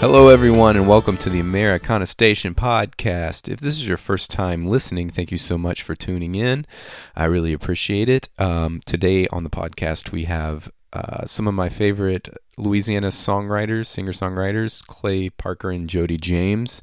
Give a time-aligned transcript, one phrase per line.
[0.00, 3.52] Hello, everyone, and welcome to the Americana Station podcast.
[3.52, 6.64] If this is your first time listening, thank you so much for tuning in.
[7.14, 8.30] I really appreciate it.
[8.38, 14.12] Um, today on the podcast, we have uh, some of my favorite Louisiana songwriters, singer
[14.12, 16.80] songwriters, Clay Parker and Jody James.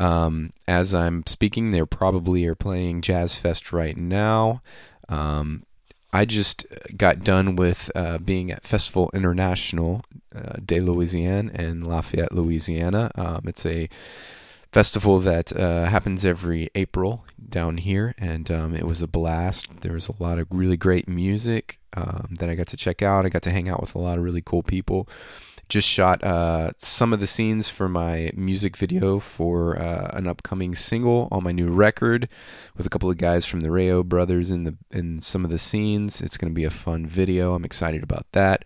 [0.00, 4.62] Um, as I'm speaking, they probably are playing Jazz Fest right now.
[5.08, 5.62] Um,
[6.12, 10.02] I just got done with uh, being at Festival International
[10.34, 13.10] uh, de Louisiane in Lafayette, Louisiana.
[13.14, 13.88] Um, it's a
[14.72, 19.80] festival that uh, happens every April down here, and um, it was a blast.
[19.82, 23.26] There was a lot of really great music um, that I got to check out.
[23.26, 25.08] I got to hang out with a lot of really cool people
[25.68, 30.74] just shot uh, some of the scenes for my music video for uh, an upcoming
[30.74, 32.28] single on my new record
[32.76, 35.58] with a couple of guys from the Rayo brothers in the in some of the
[35.58, 36.20] scenes.
[36.20, 37.54] It's going to be a fun video.
[37.54, 38.64] I'm excited about that.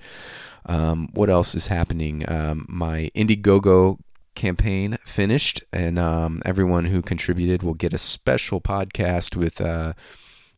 [0.67, 2.25] Um, what else is happening?
[2.31, 3.99] Um, my Indiegogo
[4.35, 9.61] campaign finished, and um, everyone who contributed will get a special podcast with.
[9.61, 9.95] Uh,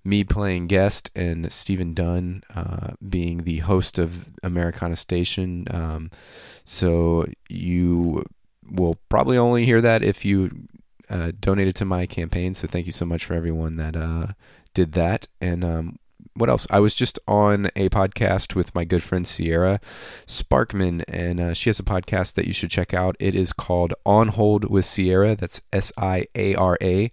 [0.04, 5.66] me playing guest and Stephen Dunn uh, being the host of Americana Station.
[5.70, 6.10] Um,
[6.64, 8.24] so you
[8.70, 10.68] will probably only hear that if you
[11.08, 12.54] uh, donated to my campaign.
[12.54, 14.28] So thank you so much for everyone that uh,
[14.74, 15.28] did that.
[15.40, 15.98] And um,
[16.34, 16.66] what else?
[16.70, 19.80] I was just on a podcast with my good friend Siara
[20.26, 23.16] Sparkman, and uh, she has a podcast that you should check out.
[23.20, 25.36] It is called On Hold with Siara.
[25.36, 27.10] That's S I A R A.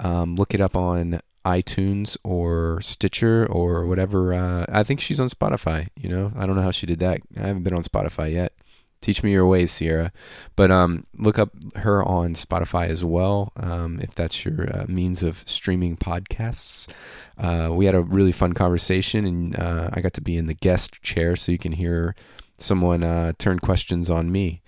[0.00, 4.32] Um, look it up on iTunes or Stitcher or whatever.
[4.32, 5.88] Uh, I think she's on Spotify.
[5.96, 7.20] You know, I don't know how she did that.
[7.36, 8.52] I haven't been on Spotify yet.
[9.00, 10.12] Teach me your ways, Siara.
[10.54, 15.24] But um, look up her on Spotify as well, um, if that's your uh, means
[15.24, 16.88] of streaming podcasts.
[17.36, 20.54] Uh, we had a really fun conversation, and uh, I got to be in the
[20.54, 22.14] guest chair, so you can hear
[22.58, 24.62] someone uh, turn questions on me.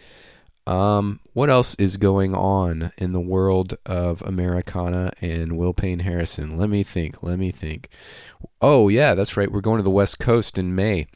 [0.67, 6.57] Um, what else is going on in the world of Americana and Will Payne Harrison?
[6.57, 7.23] Let me think.
[7.23, 7.89] Let me think.
[8.61, 9.51] Oh, yeah, that's right.
[9.51, 11.07] We're going to the West Coast in May.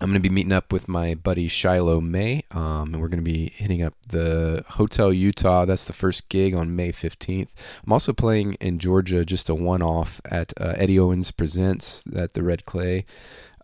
[0.00, 3.24] I'm going to be meeting up with my buddy Shiloh May, um, and we're going
[3.24, 5.64] to be hitting up the Hotel Utah.
[5.64, 7.52] That's the first gig on May 15th.
[7.86, 12.34] I'm also playing in Georgia, just a one off at uh, Eddie Owens Presents at
[12.34, 13.06] the Red Clay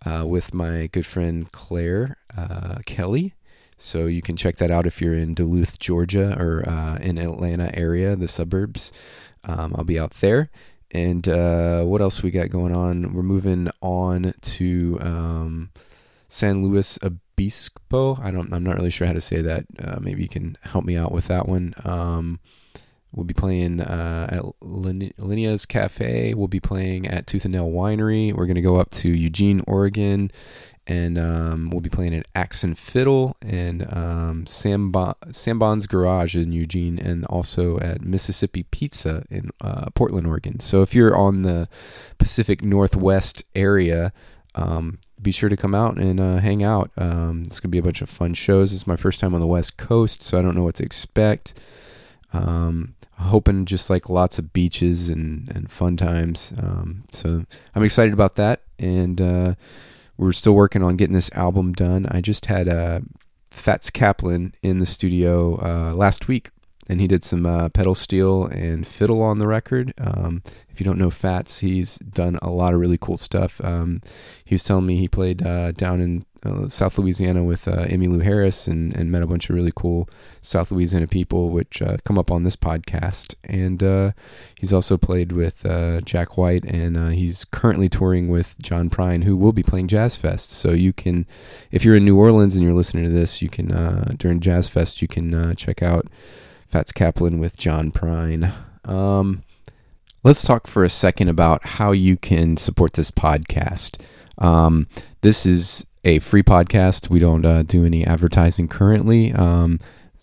[0.06, 3.34] uh, with my good friend Claire uh, Kelly.
[3.80, 7.74] So you can check that out if you're in Duluth, Georgia, or uh, in Atlanta
[7.74, 8.92] area, the suburbs.
[9.44, 10.50] Um, I'll be out there.
[10.92, 13.14] And uh, what else we got going on?
[13.14, 15.70] We're moving on to um,
[16.28, 18.18] San Luis Obispo.
[18.20, 18.52] I don't.
[18.52, 19.64] I'm not really sure how to say that.
[19.78, 21.74] Uh, maybe you can help me out with that one.
[21.84, 22.40] Um,
[23.12, 26.34] we'll be playing uh, at Lin- Linnaea's Cafe.
[26.34, 28.34] We'll be playing at Tooth and Nail Winery.
[28.34, 30.30] We're gonna go up to Eugene, Oregon,
[30.86, 36.52] and um, we'll be playing at Axe and Fiddle and um, Sam Bond's Garage in
[36.52, 40.60] Eugene, and also at Mississippi Pizza in uh, Portland, Oregon.
[40.60, 41.68] So if you're on the
[42.18, 44.12] Pacific Northwest area,
[44.54, 46.90] um, be sure to come out and uh, hang out.
[46.96, 48.72] Um, it's gonna be a bunch of fun shows.
[48.72, 51.54] It's my first time on the West Coast, so I don't know what to expect.
[52.32, 56.52] Um, hoping just like lots of beaches and, and fun times.
[56.58, 59.54] Um, so I'm excited about that, and uh,
[60.20, 62.06] we're still working on getting this album done.
[62.10, 63.00] I just had uh,
[63.50, 66.50] Fats Kaplan in the studio uh, last week,
[66.90, 69.94] and he did some uh, pedal steel and fiddle on the record.
[69.98, 73.60] Um, if you don't know Fats, he's done a lot of really cool stuff.
[73.62, 74.00] Um,
[74.44, 78.24] he was telling me he played uh, down in uh, South Louisiana with uh, Emmylou
[78.24, 80.08] Harris and, and met a bunch of really cool
[80.42, 83.36] South Louisiana people, which uh, come up on this podcast.
[83.44, 84.10] And uh,
[84.58, 85.62] he's also played with
[86.04, 90.50] Jack White, and he's currently touring with John Prine, who will be playing Jazz Fest.
[90.50, 91.24] So you can,
[91.70, 95.00] if you're in New Orleans and you're listening to this, you can during Jazz Fest
[95.00, 96.08] you can check out
[96.70, 98.54] Fats Kaplan with John Prine.
[98.84, 99.42] Um,
[100.22, 104.00] let's talk for a second about how you can support this podcast.
[104.38, 104.86] Um,
[105.22, 107.10] this is a free podcast.
[107.10, 109.32] We don't uh, do any advertising currently.
[109.32, 109.80] Um,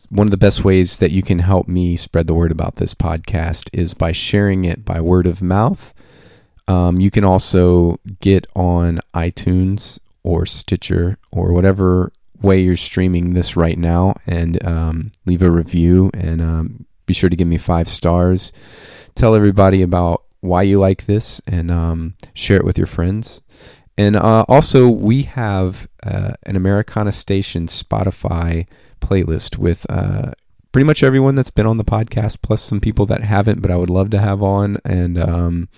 [0.10, 2.94] one of the best ways that you can help me spread the word about this
[2.94, 5.94] podcast is by sharing it by word of mouth.
[6.70, 13.56] Um, you can also get on iTunes or Stitcher or whatever way you're streaming this
[13.56, 17.88] right now and um, leave a review and um, be sure to give me five
[17.88, 18.52] stars.
[19.16, 23.42] Tell everybody about why you like this and um, share it with your friends.
[23.98, 28.68] And uh, also, we have uh, an Americana Station Spotify
[29.02, 30.34] playlist with uh,
[30.78, 33.76] pretty much everyone that's been on the podcast, plus some people that haven't, but I
[33.76, 35.70] would love to have on, and um,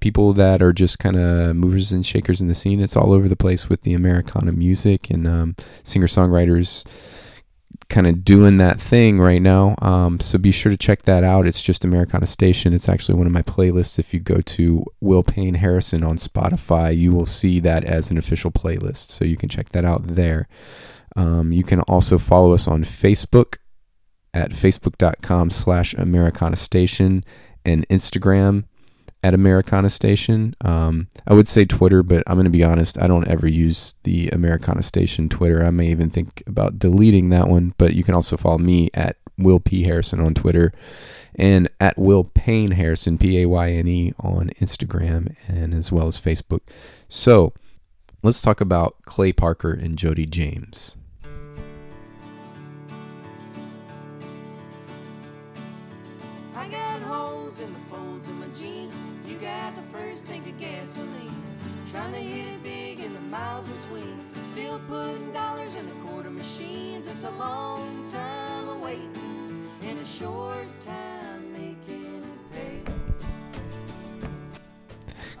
[0.00, 2.80] people that are just kind of movers and shakers in the scene.
[2.80, 5.54] It's all over the place with the Americana music and um,
[5.84, 6.86] singer songwriters
[7.90, 9.74] kind of doing that thing right now.
[9.82, 11.46] Um, so be sure to check that out.
[11.46, 12.72] It's just Americana Station.
[12.72, 13.98] It's actually one of my playlists.
[13.98, 18.16] If you go to Will Payne Harrison on Spotify, you will see that as an
[18.16, 19.10] official playlist.
[19.10, 20.48] So you can check that out there.
[21.16, 23.56] Um, you can also follow us on Facebook
[24.34, 27.24] at facebook.com slash Americana Station
[27.64, 28.64] and Instagram
[29.22, 30.54] at Americana Station.
[30.60, 33.94] Um, I would say Twitter, but I'm going to be honest, I don't ever use
[34.04, 35.64] the Americana Station Twitter.
[35.64, 39.16] I may even think about deleting that one, but you can also follow me at
[39.36, 39.84] Will P.
[39.84, 40.72] Harrison on Twitter
[41.34, 46.08] and at Will Payne Harrison, P A Y N E, on Instagram and as well
[46.08, 46.60] as Facebook.
[47.08, 47.52] So
[48.22, 50.96] let's talk about Clay Parker and Jody James.
[64.88, 67.06] Putting dollars in the quarter machines.
[67.06, 72.92] It's a long time waiting and a short time making it pay.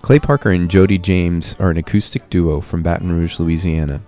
[0.02, 4.02] Clay Parker and Jody James are an acoustic duo from Baton Rouge, Louisiana.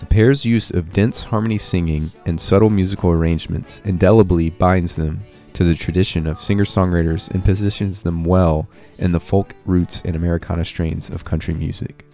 [0.00, 5.62] The pair's use of dense harmony singing and subtle musical arrangements indelibly binds them to
[5.62, 8.68] the tradition of singer songwriters and positions them well
[8.98, 12.04] in the folk roots and Americana strains of country music.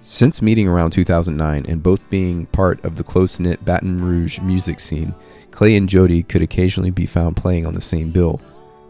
[0.00, 4.78] Since meeting around 2009 and both being part of the close knit Baton Rouge music
[4.78, 5.14] scene,
[5.50, 8.40] Clay and Jody could occasionally be found playing on the same bill,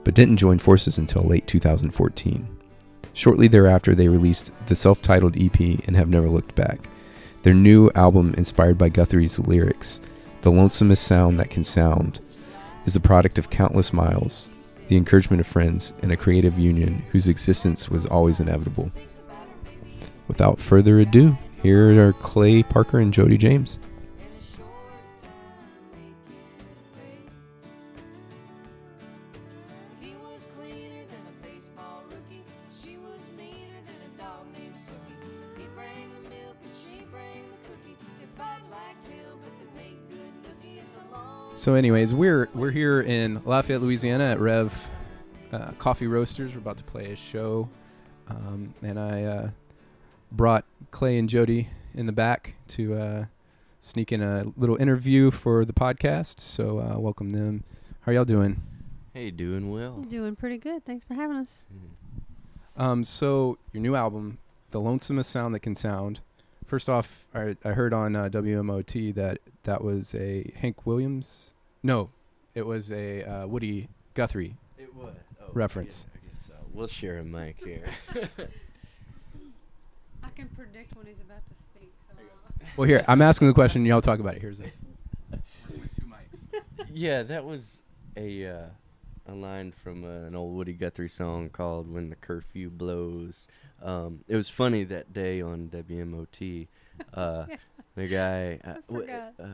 [0.05, 2.47] but didn't join forces until late 2014.
[3.13, 6.89] Shortly thereafter, they released the self titled EP and have never looked back.
[7.45, 10.01] Their new album, inspired by Guthrie's lyrics,
[10.43, 12.21] The Lonesomest Sound That Can Sound,
[12.85, 14.51] is the product of countless miles,
[14.89, 18.91] the encouragement of friends, and a creative union whose existence was always inevitable.
[20.29, 23.79] Without further ado, here are Clay Parker and Jody James.
[30.01, 32.45] He was cleaner than a baseball rookie.
[32.73, 35.59] She was meaner than a dog named Sookie.
[35.59, 37.97] He bring the milk and she bring the cookie.
[38.21, 40.83] They fight like hell, but they make good nookie.
[40.83, 44.89] It's a long So, anyways, we're we're here in Lafayette, Louisiana, at Rev
[45.53, 46.53] uh, Coffee Roasters.
[46.53, 47.69] We're about to play a show,
[48.29, 49.51] um, and I uh,
[50.31, 53.25] brought Clay and Jody in the back to uh,
[53.81, 56.41] sneak in a little interview for the podcast.
[56.41, 57.65] So, uh, welcome them.
[58.01, 58.63] How are y'all doing?
[59.15, 60.05] Hey, doing well.
[60.09, 60.85] Doing pretty good.
[60.85, 61.65] Thanks for having us.
[62.77, 64.39] Um, so your new album,
[64.71, 66.21] "The Lonesomest Sound That Can Sound."
[66.67, 71.53] First off, I, I heard on uh, WMOT that that was a Hank Williams.
[71.83, 72.11] No,
[72.55, 74.57] it was a uh, Woody Guthrie.
[74.77, 76.07] It was oh, Reference.
[76.13, 76.55] I guess, I guess so.
[76.75, 77.87] We'll share a mic here.
[80.37, 81.93] I can predict when he's about to speak.
[82.11, 82.17] So
[82.77, 83.87] Well, here I'm asking the question.
[83.87, 84.43] Y'all talk about it.
[84.43, 84.65] Here's a.
[86.93, 87.81] yeah, that was
[88.17, 88.67] a uh,
[89.29, 93.49] a line from uh, an old Woody Guthrie song called "When the Curfew Blows."
[93.83, 96.69] Um, it was funny that day on WMOT.
[97.15, 97.57] Uh, Yeah.
[97.95, 98.61] The guy.
[98.63, 99.33] Uh, I wh- forgot.
[99.41, 99.47] oh,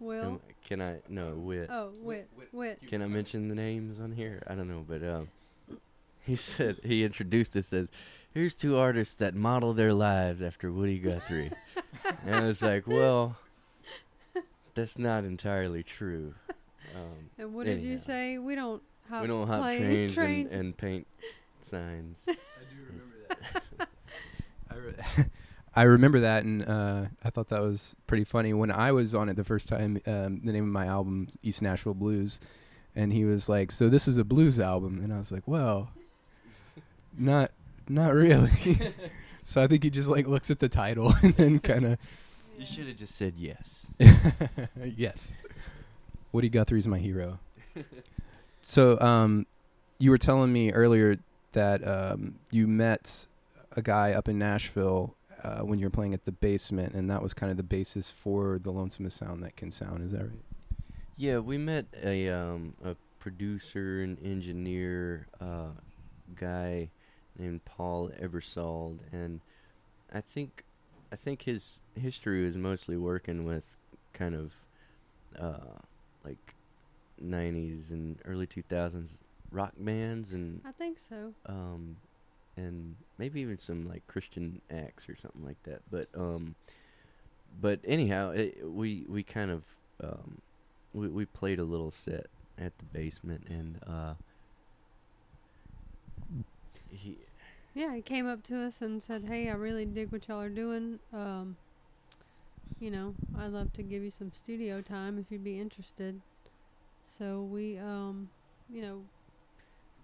[0.00, 0.24] Will.
[0.24, 1.68] am- can I no wit?
[1.70, 2.80] oh, wit, wit.
[2.88, 4.42] Can I mention the names on here?
[4.48, 5.28] I don't know, but um,
[6.24, 7.86] he said he introduced us as
[8.36, 11.50] here's two artists that model their lives after Woody Guthrie,
[12.26, 13.34] and I was like, well,
[14.74, 16.34] that's not entirely true.
[16.94, 18.36] Um, And what did you say?
[18.36, 20.52] We don't hop we don't hop plane- trains, trains.
[20.52, 21.06] And, and paint
[21.62, 22.20] signs.
[22.28, 23.16] I do remember
[23.78, 23.88] that.
[24.70, 25.24] I, re-
[25.74, 28.52] I remember that, and uh, I thought that was pretty funny.
[28.52, 31.62] When I was on it the first time, um, the name of my album, East
[31.62, 32.38] Nashville Blues,
[32.94, 35.88] and he was like, "So this is a blues album," and I was like, "Well,
[37.18, 37.50] not,
[37.88, 38.50] not really."
[39.42, 41.98] so I think he just like looks at the title and then kind of,
[42.58, 43.86] You should have just said yes.
[44.96, 45.34] yes,
[46.32, 47.38] Woody Guthrie's my hero.
[48.60, 49.46] So, um,
[49.98, 51.18] you were telling me earlier
[51.52, 53.26] that um, you met
[53.76, 57.22] a guy up in Nashville uh, when you were playing at the basement, and that
[57.22, 60.02] was kind of the basis for the lonesomest sound that can sound.
[60.02, 60.42] Is that right?
[61.16, 65.68] Yeah, we met a um a producer and engineer uh
[66.34, 66.90] guy
[67.38, 69.40] named Paul Ebersold and
[70.12, 70.64] I think
[71.12, 73.76] I think his history was mostly working with
[74.12, 74.52] kind of
[75.38, 75.78] uh
[76.24, 76.54] like
[77.22, 79.08] 90s and early 2000s
[79.50, 81.32] rock bands and I think so.
[81.46, 81.96] um
[82.56, 85.82] and maybe even some like Christian acts or something like that.
[85.90, 86.54] But um
[87.60, 89.62] but anyhow, it, we we kind of
[90.02, 90.38] um
[90.94, 92.26] we we played a little set
[92.58, 94.14] at the basement and uh
[96.90, 97.18] he
[97.76, 100.48] Yeah, he came up to us and said, "Hey, I really dig what y'all are
[100.48, 100.98] doing.
[101.12, 101.56] Um,
[102.80, 106.18] you know, I'd love to give you some studio time if you'd be interested.
[107.04, 108.30] So we, um,
[108.72, 109.02] you know,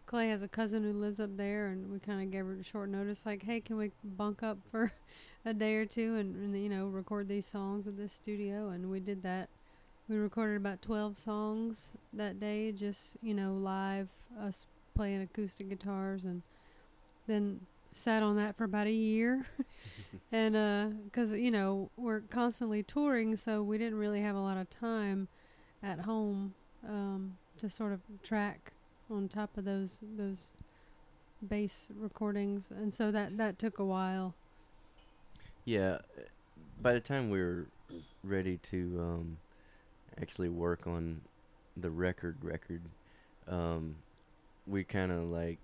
[0.04, 2.90] Clay has a cousin who lives up there, and we kind of gave her short
[2.90, 4.92] notice, like, hey, can we bunk up for
[5.46, 8.68] a day or two and, and you know record these songs at this studio?
[8.68, 9.48] And we did that.
[10.10, 16.24] We recorded about twelve songs that day, just you know, live, us playing acoustic guitars,
[16.24, 16.42] and
[17.26, 17.60] then
[17.92, 19.46] sat on that for about a year.
[20.32, 24.56] and uh 'cause you know we're constantly touring, so we didn't really have a lot
[24.56, 25.28] of time
[25.82, 26.54] at home
[26.88, 28.72] um, to sort of track
[29.10, 30.52] on top of those those
[31.46, 34.34] bass recordings, and so that that took a while.
[35.64, 36.22] Yeah, uh,
[36.80, 37.66] by the time we were
[38.24, 39.36] ready to um,
[40.20, 41.20] actually work on
[41.76, 42.82] the record, record,
[43.48, 43.96] um,
[44.66, 45.58] we kind of like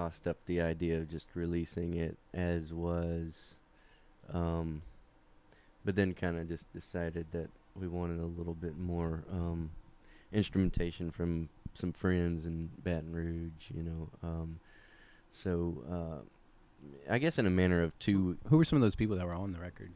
[0.00, 3.56] tossed up the idea of just releasing it as was,
[4.32, 4.80] um,
[5.84, 9.70] but then kind of just decided that we wanted a little bit more um,
[10.32, 14.08] instrumentation from some friends in Baton Rouge, you know.
[14.22, 14.58] Um,
[15.30, 19.16] so uh, I guess in a manner of two Who were some of those people
[19.16, 19.92] that were on the record?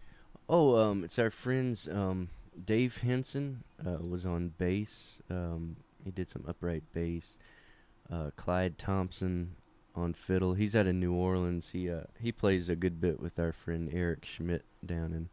[0.51, 1.89] Oh, um, it's our friends.
[1.89, 2.29] Um,
[2.63, 5.23] Dave Henson uh, was on bass.
[5.31, 7.39] Um, he did some upright bass.
[8.13, 9.57] Uh, Clyde Thompson
[9.95, 10.55] on fiddle.
[10.55, 11.71] He's out of New Orleans.
[11.71, 15.29] He uh, he plays a good bit with our friend Eric Schmidt down in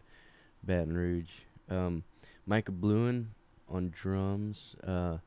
[0.64, 1.30] Baton Rouge.
[1.70, 2.04] Um,
[2.46, 3.28] Micah Bluen
[3.70, 4.76] on drums.
[4.86, 5.18] Uh,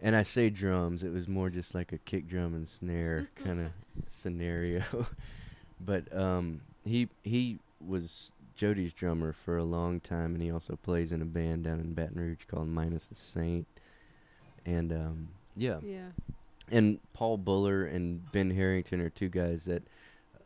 [0.00, 1.02] and I say drums.
[1.02, 3.72] It was more just like a kick drum and snare kind of
[4.08, 4.82] scenario.
[5.80, 11.12] but um, he he was Jody's drummer for a long time, and he also plays
[11.12, 13.66] in a band down in Baton Rouge called Minus the Saint.
[14.64, 16.08] And um, yeah, Yeah.
[16.70, 19.82] And Paul Buller and Ben Harrington are two guys that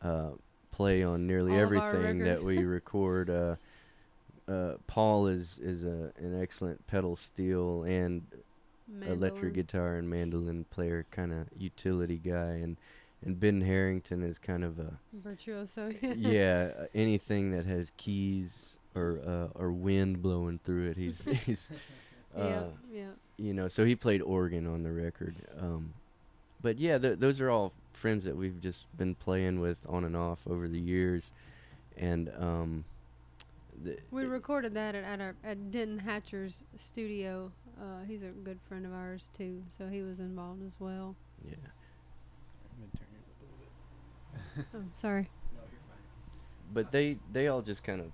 [0.01, 0.31] uh,
[0.71, 3.29] play on nearly All everything that we record.
[3.29, 3.55] Uh,
[4.47, 8.23] uh, Paul is is a, an excellent pedal steel and
[9.07, 12.77] electric guitar and mandolin player, kind of utility guy, and
[13.23, 15.93] and Ben Harrington is kind of a virtuoso.
[16.01, 20.97] yeah uh, anything that has keys or uh, or wind blowing through it.
[20.97, 21.71] He's he's
[22.37, 23.09] uh, yeah, yeah.
[23.37, 25.35] you know, so he played organ on the record.
[25.59, 25.93] Um,
[26.61, 30.15] but yeah, th- those are all friends that we've just been playing with on and
[30.15, 31.31] off over the years,
[31.97, 32.85] and um,
[33.83, 37.51] th- We recorded that at, at our at Denton Hatcher's studio.
[37.81, 41.15] Uh, he's a good friend of ours too, so he was involved as well.
[41.47, 41.55] yeah.
[44.75, 45.29] Oh, sorry.
[46.73, 48.07] but they they all just kind of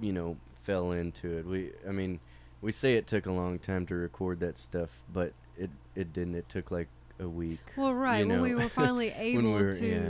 [0.00, 2.18] you know fell into it we i mean
[2.60, 6.34] we say it took a long time to record that stuff but it it didn't
[6.34, 6.88] it took like
[7.24, 8.26] a week Well, right.
[8.26, 10.08] when know, we were finally able we're- to yeah.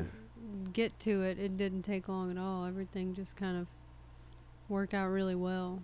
[0.73, 2.67] get to it, it didn't take long at all.
[2.67, 3.67] Everything just kind of
[4.69, 5.83] worked out really well.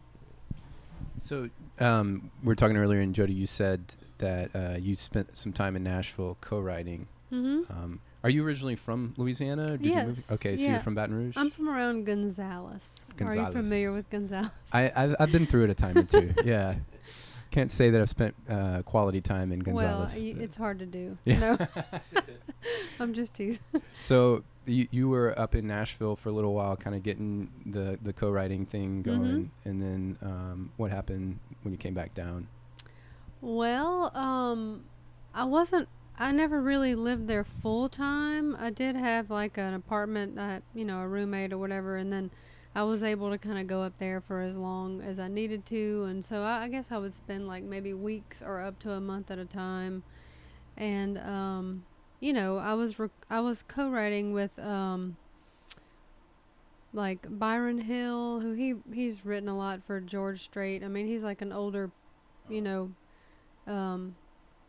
[1.18, 5.52] So um, we were talking earlier, and Jody, you said that uh, you spent some
[5.52, 7.08] time in Nashville co-writing.
[7.32, 7.72] Mm-hmm.
[7.72, 9.64] Um, are you originally from Louisiana?
[9.64, 10.16] Or did you move?
[10.16, 10.70] Yes, Okay, so yeah.
[10.72, 11.36] you're from Baton Rouge.
[11.36, 13.06] I'm from around Gonzales.
[13.16, 13.54] Gonzales.
[13.54, 14.50] Are you familiar with Gonzales?
[14.72, 16.34] I, I've, I've been through it a time or two.
[16.44, 16.74] yeah,
[17.50, 20.14] can't say that I've spent uh, quality time in Gonzales.
[20.14, 21.18] well, y- it's hard to do.
[21.24, 21.38] Yeah.
[21.38, 21.58] No,
[23.00, 23.60] I'm just teasing.
[23.96, 27.98] so you, you were up in Nashville for a little while, kind of getting the
[28.02, 29.04] the co-writing thing Mhm.
[29.04, 32.46] going, and then um, what happened when you came back down?
[33.40, 34.84] Well, um,
[35.34, 35.88] I wasn't.
[36.18, 38.54] I never really lived there full time.
[38.60, 42.30] I did have like an apartment, uh, you know, a roommate or whatever, and then
[42.74, 45.66] I was able to kind of go up there for as long as I needed
[45.66, 48.92] to, and so I, I guess I would spend like maybe weeks or up to
[48.92, 50.04] a month at a time,
[50.76, 51.84] and um,
[52.20, 55.16] you know, I was rec- I was co-writing with um,
[56.92, 60.84] like Byron Hill, who he he's written a lot for George Strait.
[60.84, 61.90] I mean, he's like an older,
[62.48, 62.92] you know,
[63.66, 64.14] um,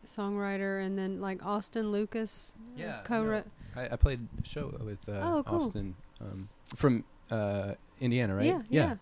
[0.06, 2.54] songwriter, and then like Austin Lucas.
[2.76, 3.46] Yeah, co-wrote.
[3.76, 5.56] I, I played a show with uh, Oh, cool.
[5.56, 8.46] Austin um, from uh, Indiana, right?
[8.46, 8.94] Yeah, yeah.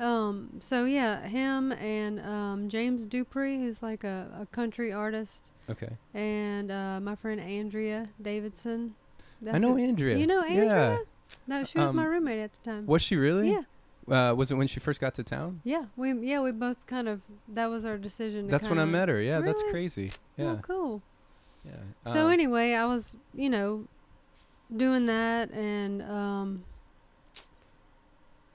[0.00, 5.90] Um, so yeah, him and um, James Dupree, who's like a, a country artist, Okay.
[6.14, 8.94] and uh, my friend Andrea Davidson.
[9.50, 10.16] I know who- Andrea.
[10.16, 10.64] You know Andrea?
[10.64, 10.98] Yeah.
[11.46, 12.86] No, she was my Um, roommate at the time.
[12.86, 13.50] Was she really?
[13.50, 13.62] Yeah,
[14.08, 15.60] Uh, was it when she first got to town?
[15.64, 15.84] yeah.
[15.96, 18.46] We yeah we both kind of that was our decision.
[18.46, 19.20] To That's when I met her.
[19.20, 19.72] Yeah, that's Really?
[19.72, 20.10] crazy.
[20.38, 20.56] Oh, Yeah.
[20.62, 21.02] cool.
[21.64, 22.12] Yeah.
[22.12, 23.84] So Um, anyway, I was, you know,
[24.76, 26.64] doing that, and um,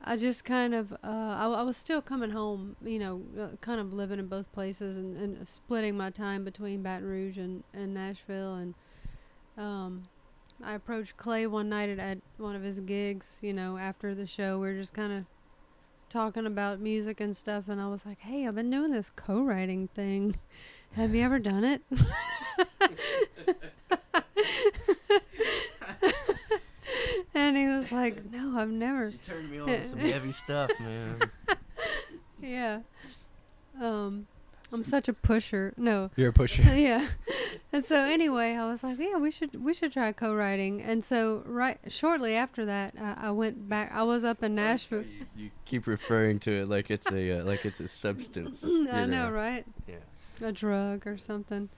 [0.07, 3.81] I just kind of, uh, I, I was still coming home, you know, uh, kind
[3.81, 7.93] of living in both places and, and splitting my time between Baton Rouge and, and
[7.93, 8.73] Nashville, and
[9.57, 10.07] um,
[10.63, 14.25] I approached Clay one night at, at one of his gigs, you know, after the
[14.25, 14.59] show.
[14.59, 15.25] We were just kind of
[16.09, 19.89] talking about music and stuff, and I was like, "Hey, I've been doing this co-writing
[19.93, 20.37] thing.
[20.93, 21.81] Have you ever done it?"
[27.48, 30.72] and he was like, "No, I've never." You turned me on to some heavy stuff,
[30.80, 31.20] man.
[32.42, 32.82] Yeah.
[33.80, 34.27] Um,
[34.74, 35.74] I'm such a pusher.
[35.77, 36.12] No.
[36.16, 36.62] You're a pusher.
[36.75, 37.08] yeah.
[37.72, 40.82] And so anyway, I was like, yeah, we should we should try co-writing.
[40.82, 43.92] And so right shortly after that, uh, I went back.
[43.94, 45.04] I was up in Nashville.
[45.04, 48.63] You, you keep referring to it like it's a uh, like it's a substance.
[48.63, 49.66] I you know, right?
[49.88, 49.96] Yeah.
[50.42, 51.70] A drug or something.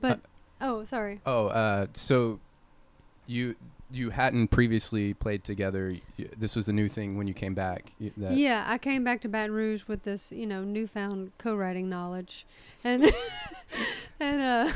[0.00, 0.20] But
[0.60, 1.20] oh, sorry.
[1.26, 2.38] Oh, uh, so
[3.26, 3.56] you
[3.92, 5.96] you hadn't previously played together.
[6.36, 7.92] This was a new thing when you came back.
[8.16, 12.46] That, Yeah, I came back to Baton Rouge with this, you know, newfound co-writing knowledge,
[12.84, 13.04] and
[14.20, 14.72] and uh,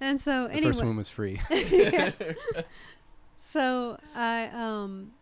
[0.00, 0.66] and so The anyway.
[0.68, 1.40] first one was free.
[1.50, 2.12] Yeah.
[3.38, 5.12] So I um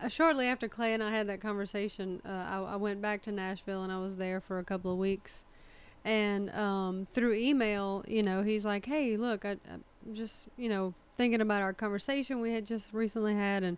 [0.00, 3.32] uh, shortly after Clay and I had that conversation, uh, I, I went back to
[3.32, 5.44] Nashville and I was there for a couple of weeks.
[6.04, 9.82] And um, through email, you know, he's like, "Hey, look, I, I'm
[10.14, 13.76] just, you know, thinking about our conversation we had just recently had, and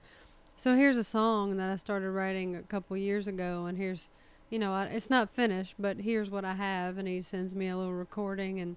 [0.56, 4.11] so here's a song that I started writing a couple years ago, and here's,
[4.50, 7.68] you know, I, it's not finished, but here's what I have." And he sends me
[7.68, 8.76] a little recording, and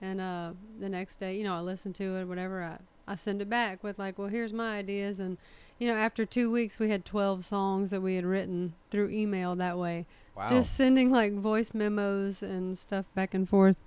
[0.00, 2.62] and uh, the next day, you know, I listen to it, whatever.
[2.62, 2.78] I
[3.10, 5.38] I send it back with like, well, here's my ideas, and
[5.78, 9.56] you know, after two weeks, we had twelve songs that we had written through email
[9.56, 10.04] that way,
[10.36, 10.48] Wow.
[10.50, 13.78] just sending like voice memos and stuff back and forth,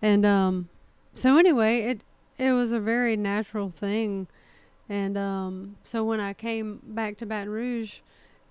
[0.00, 0.68] and um,
[1.14, 2.00] so anyway, it
[2.38, 4.26] it was a very natural thing,
[4.88, 7.98] and um, so when I came back to Baton Rouge.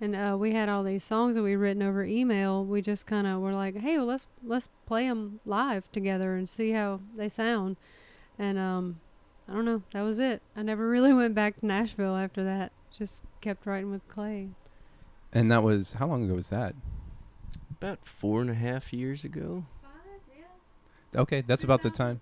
[0.01, 2.65] And uh, we had all these songs that we'd written over email.
[2.65, 6.49] We just kind of were like, "Hey, well, let's let's play them live together and
[6.49, 7.77] see how they sound."
[8.37, 8.99] And um,
[9.47, 9.83] I don't know.
[9.93, 10.41] That was it.
[10.53, 12.73] I never really went back to Nashville after that.
[12.95, 14.49] Just kept writing with Clay.
[15.31, 16.75] and that was how long ago was that?
[17.71, 19.63] About four and a half years ago.
[19.81, 19.91] Five,
[20.35, 21.21] yeah.
[21.21, 22.19] Okay, that's about the time.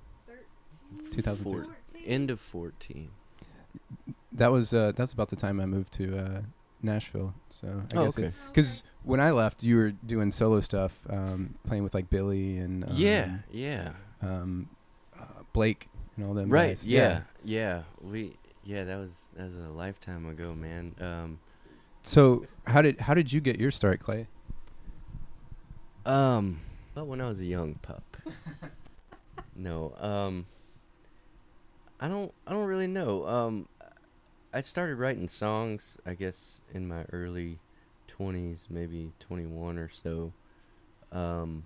[1.12, 1.64] 2013.
[1.64, 1.76] Four-
[2.06, 3.10] End of fourteen.
[4.34, 6.42] That was uh, that's about the time I moved to uh,
[6.82, 7.34] Nashville.
[7.50, 8.34] So I Oh, guess okay.
[8.48, 12.84] because when I left, you were doing solo stuff, um, playing with like Billy and
[12.84, 13.92] um, yeah, yeah.
[14.22, 14.68] um,
[15.18, 16.70] uh, Blake and all them Right.
[16.70, 16.86] guys.
[16.86, 17.84] Yeah, yeah.
[18.02, 20.94] We yeah, that was that was a lifetime ago, man.
[21.00, 21.40] Um
[22.02, 24.28] So how did how did you get your start, Clay?
[26.06, 26.60] um
[26.96, 28.18] well when I was a young pup.
[29.56, 29.94] no.
[30.00, 30.46] Um
[32.00, 33.26] I don't I don't really know.
[33.28, 33.68] Um
[34.54, 37.58] I started writing songs, I guess, in my early
[38.08, 40.32] 20s, maybe 21 or so.
[41.12, 41.66] Um,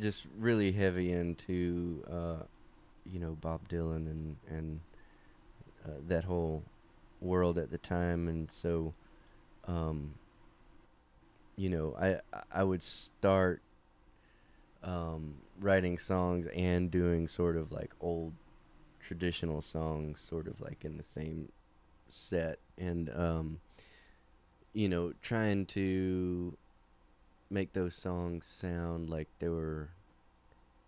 [0.00, 2.44] just really heavy into, uh,
[3.04, 4.80] you know, Bob Dylan and and
[5.84, 6.62] uh, that whole
[7.20, 8.94] world at the time, and so,
[9.68, 10.14] um,
[11.56, 13.60] you know, I I would start
[14.82, 18.32] um, writing songs and doing sort of like old
[19.02, 21.50] traditional songs, sort of like in the same
[22.08, 23.60] set, and um,
[24.72, 26.56] you know, trying to
[27.50, 29.88] make those songs sound like they were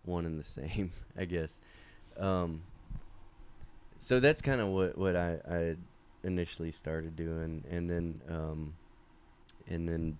[0.03, 1.59] one and the same, I guess.
[2.17, 2.61] Um,
[3.99, 5.75] so that's kind of what what I, I
[6.23, 8.73] initially started doing, and then um,
[9.67, 10.17] and then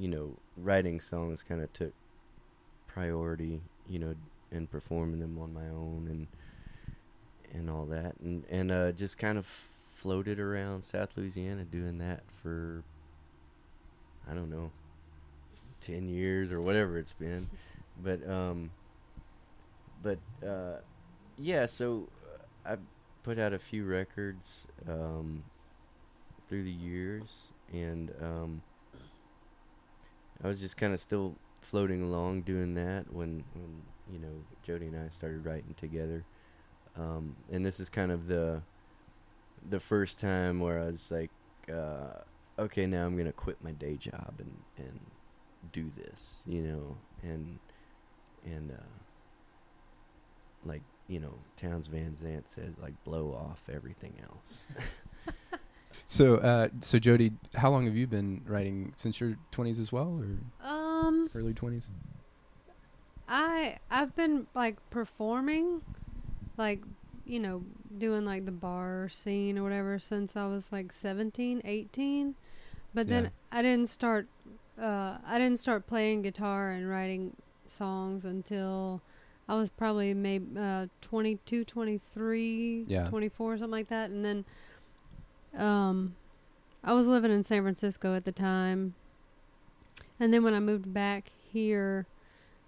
[0.00, 1.92] you know, writing songs kind of took
[2.86, 4.14] priority, you know,
[4.50, 6.08] and performing them on my own.
[6.10, 6.26] And
[7.52, 12.22] and all that, and and uh, just kind of floated around South Louisiana doing that
[12.42, 12.82] for
[14.30, 14.70] I don't know,
[15.80, 17.48] ten years or whatever it's been,
[18.02, 18.70] but um,
[20.02, 20.76] but uh,
[21.38, 22.08] yeah, so
[22.66, 22.76] uh, I
[23.22, 25.42] put out a few records um
[26.48, 27.28] through the years,
[27.72, 28.62] and um,
[30.42, 33.82] I was just kind of still floating along doing that when when
[34.12, 34.32] you know
[34.62, 36.24] Jody and I started writing together,
[37.00, 38.60] um, and this is kind of the
[39.68, 41.30] the first time where I was like,
[41.72, 42.20] uh,
[42.58, 45.00] okay, now I'm gonna quit my day job and and
[45.72, 47.58] do this, you know, and
[48.44, 48.82] and uh,
[50.64, 54.60] like you know, Townes Van Zandt says, like blow off everything else.
[56.06, 60.20] So uh, so Jody, how long have you been writing since your twenties as well,
[60.20, 61.88] or Um, early twenties?
[63.28, 65.82] I I've been like performing,
[66.60, 66.80] like
[67.24, 67.62] you know,
[67.98, 72.34] doing like the bar scene or whatever since I was like 17, 18.
[72.94, 73.20] But Yeah.
[73.22, 74.26] then I didn't start.
[74.80, 79.00] Uh, I didn't start playing guitar and writing songs until
[79.48, 83.08] I was probably maybe uh, 22, 23, Yeah.
[83.08, 84.10] 24, something like that.
[84.10, 84.44] And then,
[85.56, 86.14] um,
[86.82, 88.94] I was living in San Francisco at the time,
[90.18, 92.06] And then when I moved back here,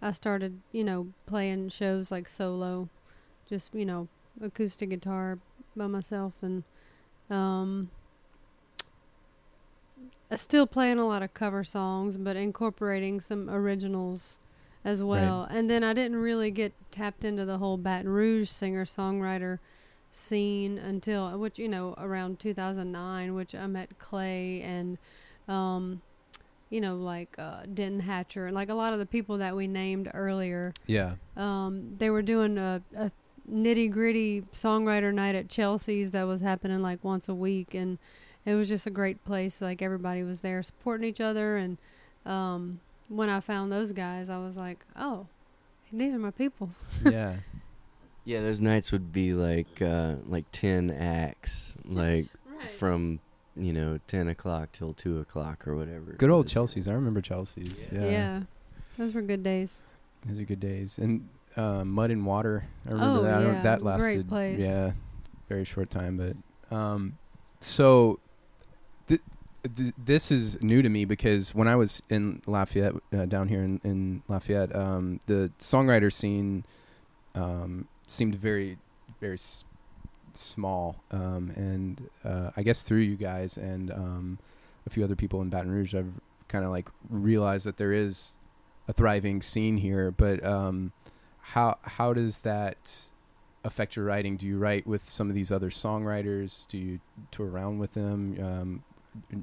[0.00, 2.88] I started, you know, playing shows like solo,
[3.52, 4.08] just you know,
[4.42, 5.38] acoustic guitar
[5.76, 6.64] by myself, and
[7.28, 7.90] um,
[10.36, 14.38] still playing a lot of cover songs, but incorporating some originals
[14.84, 15.46] as well.
[15.50, 19.58] And then I didn't really get tapped into the whole Baton Rouge singer songwriter
[20.10, 24.98] scene until which you know around 2009 which i met clay and
[25.48, 26.02] um
[26.68, 29.66] you know like uh denton hatcher and like a lot of the people that we
[29.66, 31.14] named earlier Yeah.
[31.34, 33.10] um they were doing a, a
[33.50, 37.98] nitty gritty songwriter night at chelsea's that was happening like once a week and
[38.44, 41.76] it was just a great place like everybody was there supporting each other and
[42.24, 45.26] um when i found those guys i was like oh
[45.92, 46.70] these are my people
[47.04, 47.36] Yeah.
[48.24, 52.26] Yeah, those nights would be like uh, like ten acts, like
[52.78, 53.18] from
[53.56, 56.12] you know ten o'clock till two o'clock or whatever.
[56.12, 56.46] Good old.
[56.46, 56.86] Chelsea's.
[56.86, 57.88] I remember Chelsea's.
[57.90, 58.00] Yeah.
[58.04, 58.10] Yeah.
[58.10, 58.40] yeah
[58.96, 59.80] those were good days
[60.26, 60.98] Those are good days.
[60.98, 62.64] And uh, Mud and Water.
[62.86, 63.34] I remember Oh, that.
[63.38, 64.28] I yeah, that great lasted.
[64.28, 64.58] place.
[64.58, 64.92] Yeah,
[65.48, 66.16] very short time.
[66.16, 67.18] But um,
[67.60, 68.18] so
[69.06, 69.20] th-
[69.76, 73.62] th- this is new to me because when I was in Lafayette, uh, down here
[73.62, 76.64] in, in Lafayette, um, the songwriter scene
[77.34, 78.78] um, seemed very,
[79.20, 79.64] very s-
[80.34, 80.96] small.
[81.10, 84.38] Um, and uh, I guess through you guys and um,
[84.86, 86.12] a few other people in Baton Rouge, I've
[86.48, 88.32] kind of like realized that there is
[88.88, 90.10] a thriving scene here.
[90.10, 90.92] But um,
[91.42, 93.10] how how does that
[93.64, 94.36] affect your writing?
[94.36, 96.66] Do you write with some of these other songwriters?
[96.68, 97.00] Do you
[97.30, 98.38] tour around with them?
[98.42, 98.84] Um,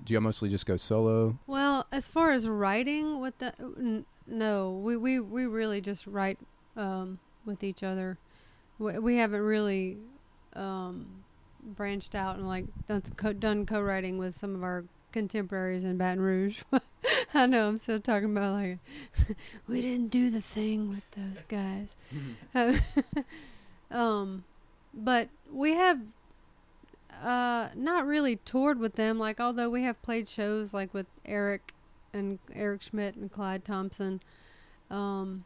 [0.03, 1.37] do you mostly just go solo?
[1.45, 6.39] Well, as far as writing with the n- no, we we we really just write
[6.75, 8.17] um, with each other.
[8.79, 9.97] We, we haven't really
[10.53, 11.23] um,
[11.63, 16.21] branched out and like done co- done co-writing with some of our contemporaries in Baton
[16.21, 16.63] Rouge.
[17.33, 18.77] I know I'm still talking about like
[19.67, 21.95] we didn't do the thing with those guys.
[23.91, 24.43] um,
[24.93, 25.99] but we have
[27.23, 29.19] uh not really toured with them.
[29.19, 31.73] Like although we have played shows like with Eric
[32.13, 34.21] and Eric Schmidt and Clyde Thompson.
[34.89, 35.45] Um,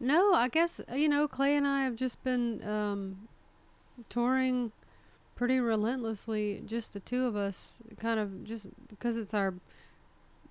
[0.00, 3.28] no, I guess you know Clay and I have just been um,
[4.08, 4.72] touring
[5.38, 9.54] pretty relentlessly, just the two of us, kind of just because it's our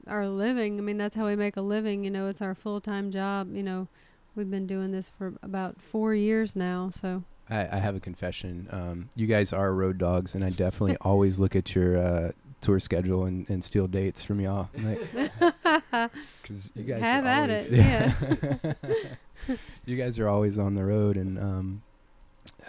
[0.08, 0.80] our living.
[0.80, 2.06] I mean, that's how we make a living.
[2.06, 3.54] You know, it's our full time job.
[3.54, 3.88] You know,
[4.34, 6.90] we've been doing this for about four years now.
[6.90, 8.70] So I, I have a confession.
[8.72, 12.80] Um, you guys are road dogs, and I definitely always look at your uh, tour
[12.80, 14.70] schedule and, and steal dates from y'all.
[14.74, 19.56] Because you guys Have at always- it, yeah.
[19.86, 21.82] you guys are always on the road, and um,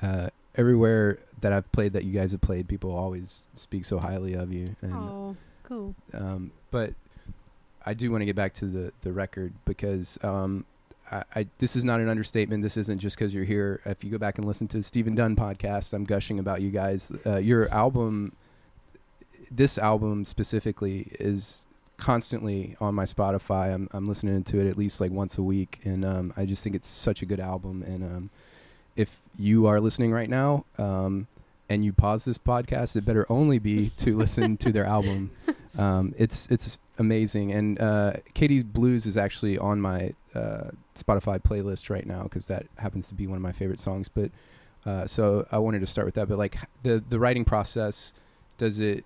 [0.02, 4.34] uh, everywhere that I've played that you guys have played, people always speak so highly
[4.34, 4.66] of you.
[4.82, 5.94] And oh, cool.
[6.12, 6.92] um, but
[7.86, 10.66] I do want to get back to the the record because um,
[11.10, 12.62] I, I this is not an understatement.
[12.62, 13.80] This isn't just because you're here.
[13.86, 17.12] If you go back and listen to Stephen Dunn podcast, I'm gushing about you guys.
[17.24, 18.32] Uh, your album,
[19.50, 21.66] this album specifically, is
[21.96, 23.72] constantly on my Spotify.
[23.72, 26.64] I'm I'm listening to it at least like once a week, and um, I just
[26.64, 27.82] think it's such a good album.
[27.84, 28.30] And um,
[28.98, 30.64] if you are listening right now.
[30.76, 31.28] Um,
[31.70, 35.30] and you pause this podcast, it better only be to listen to their album.
[35.76, 41.88] Um, it's it's amazing, and uh, Katie's Blues is actually on my uh, Spotify playlist
[41.88, 44.08] right now because that happens to be one of my favorite songs.
[44.08, 44.32] But
[44.84, 46.28] uh, so I wanted to start with that.
[46.28, 48.12] But like the the writing process,
[48.56, 49.04] does it?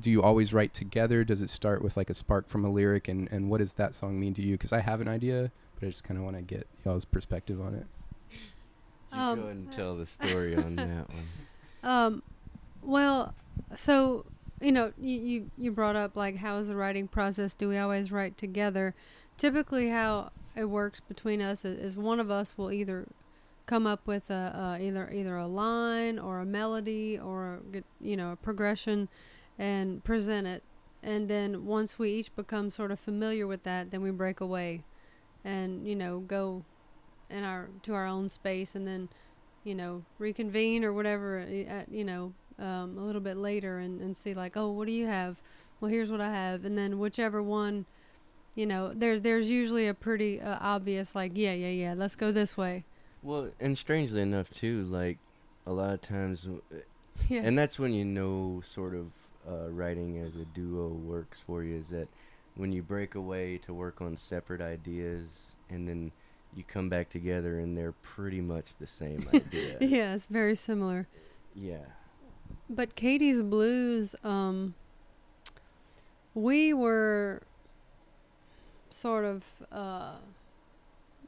[0.00, 1.24] Do you always write together?
[1.24, 3.92] Does it start with like a spark from a lyric, and and what does that
[3.92, 4.52] song mean to you?
[4.52, 7.60] Because I have an idea, but I just kind of want to get y'all's perspective
[7.60, 7.86] on it.
[9.14, 11.24] You Um, go ahead and tell the story on that one.
[11.82, 12.22] Um,
[12.82, 13.34] well,
[13.74, 14.24] so
[14.60, 17.54] you know, you, you you brought up like how is the writing process?
[17.54, 18.94] Do we always write together?
[19.36, 23.06] Typically, how it works between us is, is one of us will either
[23.66, 28.16] come up with a, a either either a line or a melody or a, you
[28.16, 29.08] know a progression
[29.58, 30.62] and present it,
[31.02, 34.82] and then once we each become sort of familiar with that, then we break away,
[35.44, 36.64] and you know go
[37.30, 39.08] in our to our own space, and then
[39.64, 44.00] you know, reconvene or whatever, uh, at, you know, um, a little bit later and,
[44.02, 45.40] and see like, oh, what do you have?
[45.80, 47.86] Well, here's what I have, and then whichever one,
[48.54, 52.30] you know, there's there's usually a pretty uh, obvious like, yeah, yeah, yeah, let's go
[52.30, 52.84] this way.
[53.22, 55.18] Well, and strangely enough, too, like
[55.66, 56.46] a lot of times,
[57.28, 57.42] Yeah.
[57.44, 59.06] and that's when you know sort of
[59.48, 62.08] uh, writing as a duo works for you is that
[62.56, 66.12] when you break away to work on separate ideas and then
[66.56, 69.76] you come back together and they're pretty much the same idea.
[69.80, 71.06] yeah, it's very similar.
[71.54, 71.84] Yeah.
[72.68, 74.74] But Katie's Blues, um,
[76.34, 77.42] we were
[78.90, 80.14] sort of uh,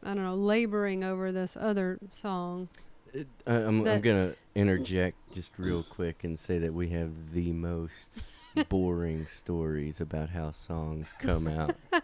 [0.03, 2.69] I don't know laboring over this other song.
[3.13, 7.53] It, I, I'm, I'm gonna interject just real quick and say that we have the
[7.53, 8.09] most
[8.69, 11.77] boring stories about how songs come out.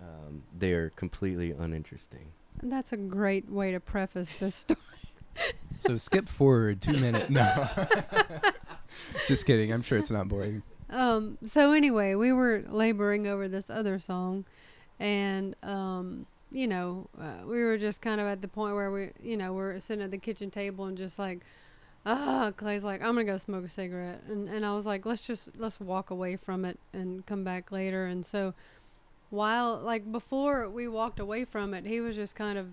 [0.00, 2.32] Um, they are completely uninteresting.
[2.62, 4.78] That's a great way to preface this story.
[5.76, 7.30] So skip forward two minutes.
[7.30, 7.68] No,
[9.28, 9.72] just kidding.
[9.72, 10.62] I'm sure it's not boring.
[10.90, 14.44] Um, so anyway, we were laboring over this other song,
[14.98, 19.10] and um, you know, uh, we were just kind of at the point where we,
[19.22, 21.40] you know, we're sitting at the kitchen table and just like,
[22.06, 25.22] ah, Clay's like, I'm gonna go smoke a cigarette, and and I was like, let's
[25.22, 28.06] just let's walk away from it and come back later.
[28.06, 28.54] And so,
[29.30, 32.68] while like before we walked away from it, he was just kind of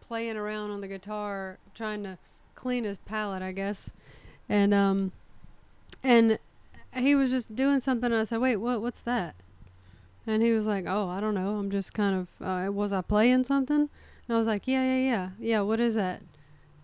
[0.00, 2.18] playing around on the guitar, trying to
[2.54, 3.90] clean his palate, I guess,
[4.48, 5.12] and um,
[6.02, 6.38] and
[6.94, 9.34] he was just doing something and I said, "Wait, what what's that?"
[10.26, 11.56] And he was like, "Oh, I don't know.
[11.56, 13.88] I'm just kind of uh, was I playing something?"
[14.28, 15.30] And I was like, "Yeah, yeah, yeah.
[15.38, 16.22] Yeah, what is that?"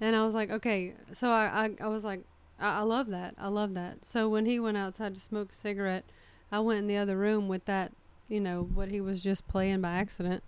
[0.01, 2.25] And I was like, "Okay." So I I, I was like,
[2.59, 3.35] I, "I love that.
[3.39, 6.05] I love that." So when he went outside to smoke a cigarette,
[6.53, 7.93] I went in the other room with that,
[8.31, 10.43] you know, what he was just playing by accident.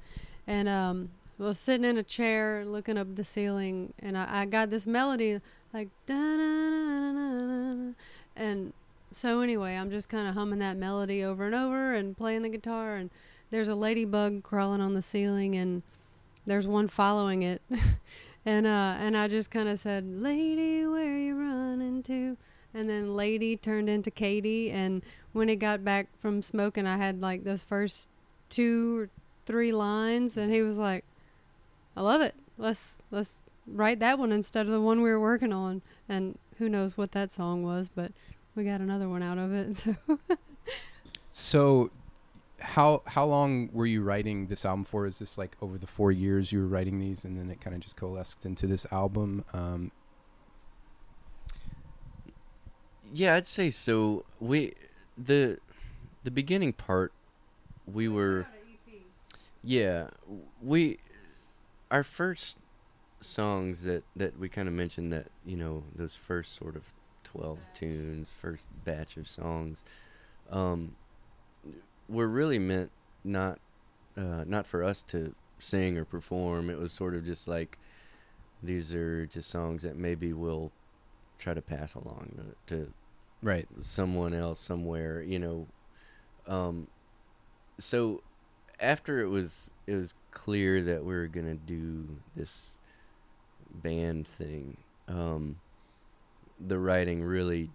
[0.46, 4.70] And um was sitting in a chair looking up the ceiling and I, I got
[4.70, 5.40] this melody
[5.74, 7.92] like da na na
[8.36, 8.72] and
[9.10, 12.48] so anyway, I'm just kind of humming that melody over and over and playing the
[12.48, 13.10] guitar and
[13.50, 15.82] there's a ladybug crawling on the ceiling and
[16.46, 17.60] there's one following it.
[18.46, 22.36] and uh and I just kind of said, "Lady, where you running to?"
[22.74, 27.20] And then Lady turned into Katie and when he got back from smoking, I had
[27.20, 28.08] like those first
[28.48, 29.08] two or
[29.46, 31.04] three lines and he was like,
[31.96, 32.34] "I love it.
[32.58, 36.68] Let's let's write that one instead of the one we were working on." And who
[36.68, 38.12] knows what that song was, but
[38.54, 39.84] we got another one out of it.
[41.34, 41.90] So So,
[42.60, 45.06] how how long were you writing this album for?
[45.06, 47.74] Is this like over the four years you were writing these, and then it kind
[47.74, 49.44] of just coalesced into this album?
[49.52, 49.90] Um,
[53.12, 54.24] Yeah, I'd say so.
[54.40, 54.74] We
[55.16, 55.58] the
[56.24, 57.12] the beginning part
[57.86, 58.48] we were
[59.62, 60.08] yeah,
[60.62, 60.98] we
[61.90, 62.58] our first
[63.20, 66.92] songs that that we kind of mentioned that, you know, those first sort of
[67.24, 69.84] 12 tunes, first batch of songs
[70.50, 70.96] um
[72.08, 72.90] were really meant
[73.24, 73.58] not
[74.16, 76.70] uh not for us to sing or perform.
[76.70, 77.78] It was sort of just like
[78.62, 80.72] these are just songs that maybe we'll
[81.38, 82.92] try to pass along to, to
[83.42, 83.66] right.
[83.78, 85.66] someone else somewhere, you know.
[86.46, 86.86] Um,
[87.78, 88.22] so
[88.80, 92.70] after it was it was clear that we were gonna do this
[93.82, 94.76] band thing,
[95.08, 95.56] um,
[96.66, 97.70] the writing really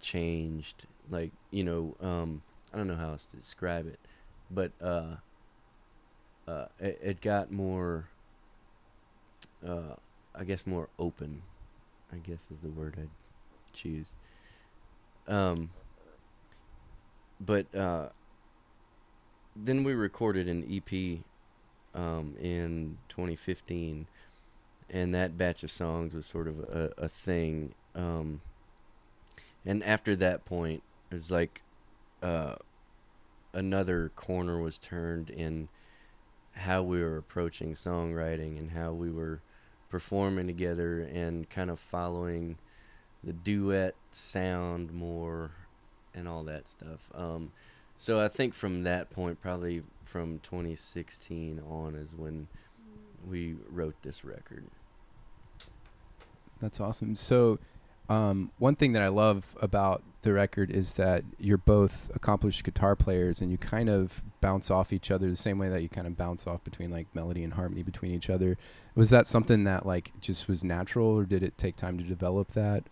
[0.00, 0.86] changed.
[1.10, 3.98] Like you know, um, I don't know how else to describe it,
[4.50, 5.16] but uh,
[6.46, 8.08] uh, it, it got more.
[9.66, 9.94] Uh,
[10.34, 11.42] I guess more open.
[12.12, 13.08] I guess is the word I'd
[13.72, 14.14] choose.
[15.28, 15.70] Um,
[17.40, 18.08] but uh,
[19.56, 21.20] then we recorded an EP
[21.94, 24.06] um, in 2015,
[24.90, 27.74] and that batch of songs was sort of a, a thing.
[27.94, 28.40] Um,
[29.64, 31.62] and after that point, it was like
[32.22, 32.56] uh,
[33.52, 35.68] another corner was turned in
[36.52, 39.40] how we were approaching songwriting and how we were
[39.88, 42.56] performing together and kind of following
[43.24, 45.50] the duet sound more
[46.14, 47.08] and all that stuff.
[47.14, 47.52] Um,
[47.96, 52.48] so I think from that point, probably from 2016 on, is when
[53.28, 54.64] we wrote this record.
[56.60, 57.16] That's awesome.
[57.16, 57.58] So,
[58.08, 62.94] um, one thing that I love about the record is that you're both accomplished guitar
[62.94, 66.06] players, and you kind of bounce off each other the same way that you kind
[66.06, 68.58] of bounce off between like melody and harmony between each other.
[68.94, 72.52] Was that something that like just was natural, or did it take time to develop
[72.52, 72.84] that?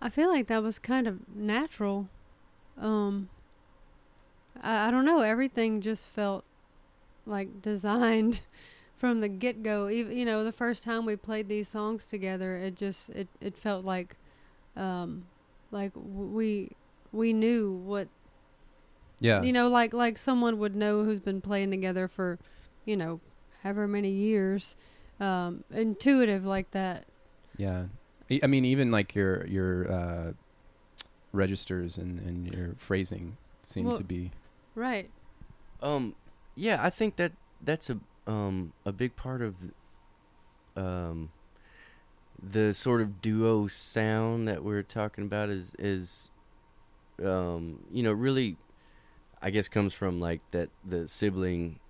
[0.00, 2.08] I feel like that was kind of natural.
[2.80, 3.28] Um,
[4.62, 5.20] I, I don't know.
[5.20, 6.44] Everything just felt
[7.26, 8.40] like designed
[8.96, 9.88] from the get go.
[9.88, 13.56] Even you know, the first time we played these songs together, it just it it
[13.56, 14.14] felt like,
[14.76, 15.24] um,
[15.70, 16.70] like w- we
[17.12, 18.08] we knew what
[19.20, 19.42] Yeah.
[19.42, 22.38] you know, like like someone would know who's been playing together for,
[22.84, 23.20] you know,
[23.62, 24.76] however many years.
[25.20, 27.04] Um, intuitive like that.
[27.56, 27.86] Yeah,
[28.30, 30.32] I I mean, even like your your uh,
[31.32, 34.30] registers and, and your phrasing seem Well- to be
[34.74, 35.10] Right.
[35.82, 36.14] Um,
[36.54, 39.72] yeah, I think that that's a um a big part of th-
[40.76, 41.30] um
[42.40, 46.30] the sort of duo sound that we're talking about is is
[47.24, 48.56] um you know really
[49.42, 51.80] I guess comes from like that the sibling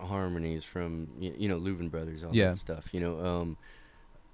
[0.00, 2.50] harmonies from y- you know Louvin brothers all Yeah.
[2.50, 3.56] that stuff you know um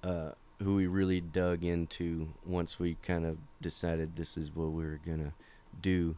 [0.03, 4.83] uh who we really dug into once we kind of decided this is what we
[4.83, 5.33] were gonna
[5.81, 6.15] do.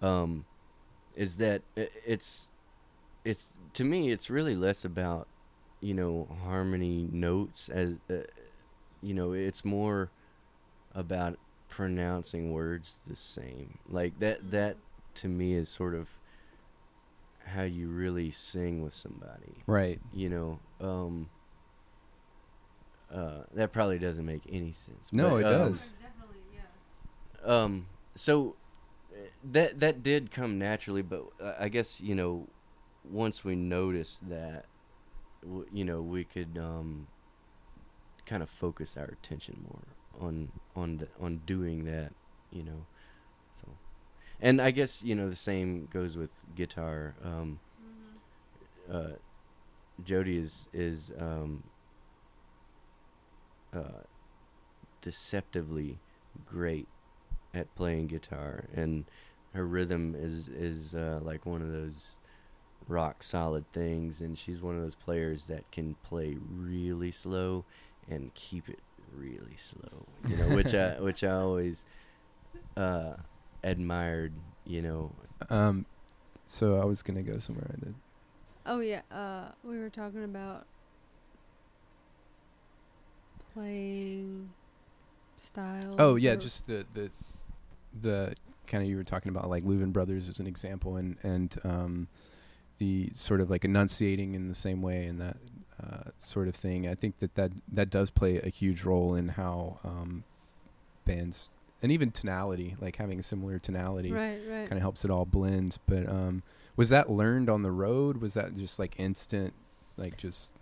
[0.00, 0.44] Um
[1.14, 2.48] is that it's
[3.24, 5.28] it's to me it's really less about
[5.80, 8.14] you know harmony notes as uh,
[9.02, 10.10] you know it's more
[10.94, 13.78] about pronouncing words the same.
[13.88, 14.76] Like that that
[15.16, 16.08] to me is sort of
[17.44, 19.54] how you really sing with somebody.
[19.66, 20.00] Right.
[20.14, 21.28] you know um
[23.12, 25.92] uh that probably doesn't make any sense No, but, it um, does.
[27.44, 28.56] Um so
[29.12, 29.16] uh,
[29.52, 32.46] that that did come naturally but uh, i guess you know
[33.10, 34.66] once we noticed that
[35.72, 37.06] you know we could um
[38.26, 42.12] kind of focus our attention more on on the, on doing that
[42.50, 42.86] you know
[43.60, 43.68] so.
[44.40, 47.58] And i guess you know the same goes with guitar um
[48.90, 49.12] uh
[50.04, 51.62] jody is is um
[53.74, 54.02] uh
[55.00, 55.98] deceptively
[56.46, 56.86] great
[57.54, 59.04] at playing guitar and
[59.54, 62.12] her rhythm is is uh, like one of those
[62.88, 67.64] rock solid things and she's one of those players that can play really slow
[68.08, 68.78] and keep it
[69.14, 71.84] really slow you know which I which I always
[72.76, 73.14] uh
[73.62, 74.32] admired
[74.64, 75.12] you know
[75.50, 75.86] Um,
[76.46, 77.70] so I was gonna go somewhere.
[77.80, 77.94] That,
[78.64, 80.66] Oh yeah, uh, we were talking about
[83.54, 84.50] playing
[85.36, 85.96] style?
[85.98, 87.10] oh yeah, or- just the the
[88.00, 88.34] the
[88.66, 92.08] kind of you were talking about like Louvin brothers as an example, and and um,
[92.78, 95.36] the sort of like enunciating in the same way and that
[95.82, 96.88] uh, sort of thing.
[96.88, 100.24] I think that that that does play a huge role in how um,
[101.04, 101.50] bands
[101.82, 104.12] and even tonality, like having a similar tonality.
[104.12, 104.68] right, right.
[104.68, 105.78] kind of helps it all blend.
[105.86, 106.42] But um,
[106.76, 108.18] was that learned on the road?
[108.18, 109.52] Was that just like instant,
[109.96, 110.52] like just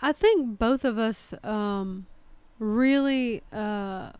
[0.00, 2.06] I think both of us um,
[2.58, 4.12] really, uh,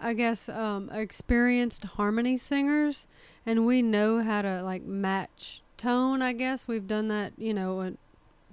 [0.00, 3.06] I guess, um, experienced harmony singers,
[3.46, 6.22] and we know how to like match tone.
[6.22, 7.98] I guess we've done that, you know, and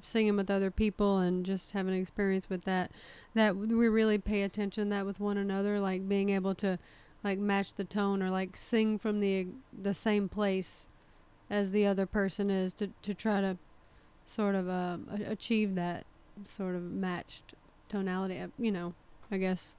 [0.01, 2.91] singing with other people and just having experience with that.
[3.33, 6.77] That we really pay attention that with one another, like being able to
[7.23, 10.87] like match the tone or like sing from the the same place
[11.49, 13.57] as the other person is to to try to
[14.25, 16.05] sort of a- achieve that
[16.43, 17.53] sort of matched
[17.89, 18.39] tonality.
[18.39, 18.93] uh, You know,
[19.31, 19.75] I guess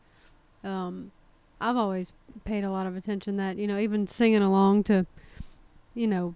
[0.64, 1.12] um,
[1.60, 2.12] I've always
[2.44, 5.06] paid a lot of attention that you know even singing along to
[5.94, 6.34] you know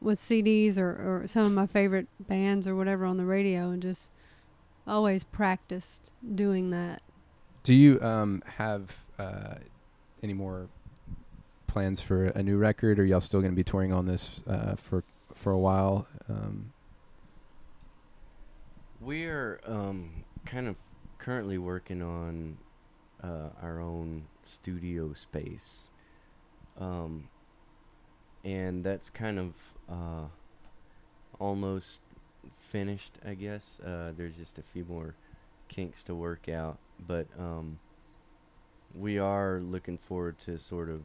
[0.00, 3.80] with CDs or, or some of my favorite bands or whatever on the radio and
[3.80, 4.10] just
[4.86, 7.00] always practiced doing that.
[7.62, 9.54] Do you um, have uh,
[10.22, 10.68] any more
[11.66, 12.98] plans for a new record?
[12.98, 16.06] Or y'all still going to be touring on this uh, for for a while?
[16.28, 16.73] Um,
[19.04, 20.76] We're um, kind of
[21.18, 22.56] currently working on
[23.22, 25.90] uh, our own studio space,
[26.80, 27.28] um,
[28.44, 29.54] and that's kind of
[29.90, 30.28] uh,
[31.38, 32.00] almost
[32.58, 33.78] finished, I guess.
[33.84, 35.14] Uh, there's just a few more
[35.68, 37.78] kinks to work out, but um,
[38.98, 41.02] we are looking forward to sort of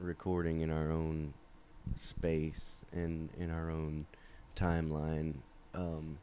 [0.00, 1.34] recording in our own
[1.96, 4.06] space and in our own
[4.56, 5.34] timeline.
[5.74, 6.16] Um,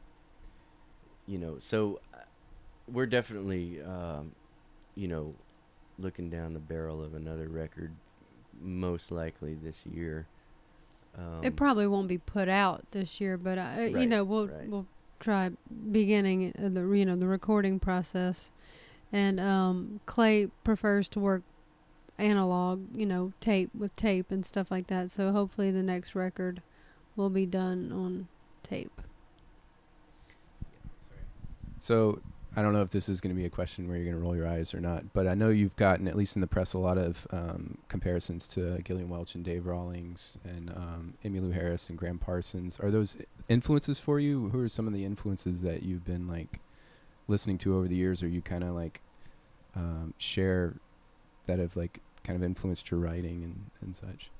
[1.30, 2.18] you know, so uh,
[2.92, 4.32] we're definitely, um,
[4.96, 5.32] you know,
[5.96, 7.92] looking down the barrel of another record,
[8.60, 10.26] most likely this year.
[11.16, 14.68] Um, it probably won't be put out this year, but I, you know we'll right.
[14.68, 14.86] we'll
[15.18, 15.50] try
[15.90, 18.50] beginning uh, the you know the recording process,
[19.12, 21.42] and um, Clay prefers to work
[22.18, 25.10] analog, you know, tape with tape and stuff like that.
[25.10, 26.60] So hopefully the next record
[27.16, 28.28] will be done on
[28.62, 29.00] tape.
[31.80, 32.20] So
[32.54, 34.22] I don't know if this is going to be a question where you're going to
[34.22, 36.74] roll your eyes or not, but I know you've gotten at least in the press
[36.74, 41.88] a lot of um, comparisons to Gillian Welch and Dave Rawlings and um, Emmylou Harris
[41.88, 42.78] and Gram Parsons.
[42.80, 43.16] Are those
[43.48, 44.50] influences for you?
[44.50, 46.60] Who are some of the influences that you've been like
[47.28, 49.00] listening to over the years, or you kind of like
[49.74, 50.74] um, share
[51.46, 54.30] that have like kind of influenced your writing and, and such?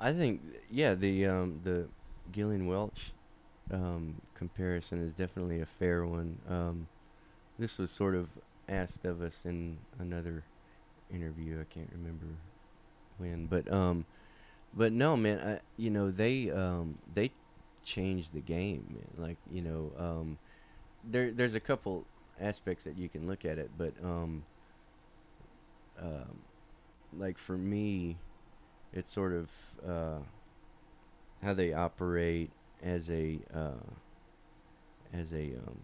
[0.00, 0.40] I think,
[0.70, 1.88] yeah, the um, the
[2.32, 3.12] Gillian Welch
[3.72, 6.38] um, comparison is definitely a fair one.
[6.48, 6.88] Um,
[7.58, 8.28] this was sort of
[8.68, 10.42] asked of us in another
[11.12, 11.60] interview.
[11.60, 12.26] I can't remember
[13.18, 14.04] when, but um,
[14.74, 15.38] but no, man.
[15.40, 17.30] I, you know, they um, they
[17.84, 18.98] changed the game.
[19.16, 20.38] Like you know, um,
[21.04, 22.04] there there's a couple
[22.40, 24.42] aspects that you can look at it, but um,
[26.00, 26.38] um,
[27.18, 28.16] like for me,
[28.92, 29.50] it's sort of
[29.86, 30.18] uh,
[31.42, 32.50] how they operate
[32.82, 33.82] as a uh,
[35.12, 35.80] as a um,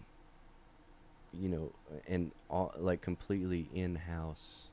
[1.32, 1.72] you know
[2.06, 4.68] and all, like completely in-house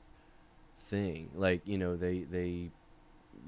[0.86, 1.30] thing.
[1.34, 2.70] Like you know they they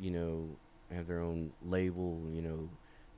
[0.01, 0.49] you know
[0.93, 2.69] have their own label you know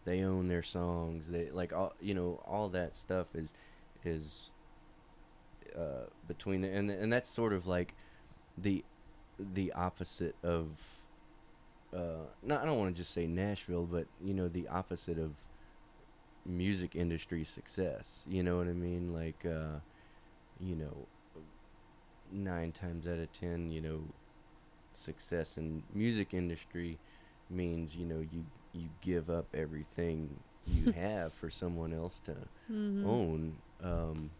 [0.05, 3.53] they own their songs they like all you know all that stuff is
[4.05, 4.49] is
[5.77, 7.95] uh, between the, and and that's sort of like
[8.57, 8.85] the
[9.39, 10.69] the opposite of
[11.95, 15.33] uh not I don't want to just say Nashville but you know the opposite of
[16.49, 19.81] music industry success you know what I mean like uh
[20.59, 21.09] you know
[22.31, 24.15] 9 times out of 10 you know
[24.95, 26.99] success in music industry
[27.51, 32.37] means you know you you give up everything you have for someone else to
[32.69, 33.05] Mhm.
[33.05, 34.31] own um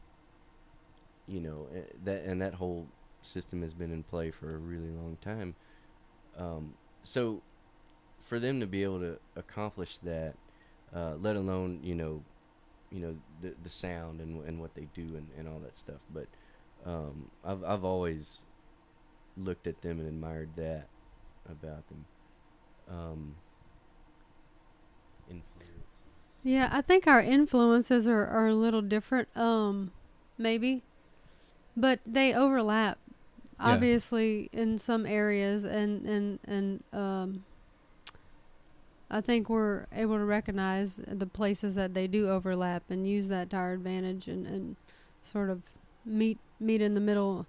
[1.27, 2.89] you know eh, that and that whole
[3.23, 5.55] system has been in play for a really long time
[6.37, 7.43] um so
[8.25, 10.37] for them to be able to accomplish that
[10.95, 12.23] uh let alone you know
[12.91, 16.01] you know the the sound and and what they do and, and all that stuff.
[16.13, 16.27] But
[16.85, 18.45] um I've I've always
[19.37, 20.89] looked at them and admired that
[21.49, 22.05] about them.
[22.89, 23.35] Um
[25.29, 25.87] influence
[26.43, 29.93] Yeah, I think our influences are, are a little different, um,
[30.39, 30.83] maybe,
[31.77, 32.99] but they overlap,
[33.61, 33.75] Yeah.
[33.75, 37.45] obviously, in some areas, and and and um,
[39.11, 43.51] I think we're able to recognize the places that they do overlap and use that
[43.51, 44.77] to our advantage, and, and
[45.23, 45.63] sort of
[46.05, 47.47] meet meet in the middle.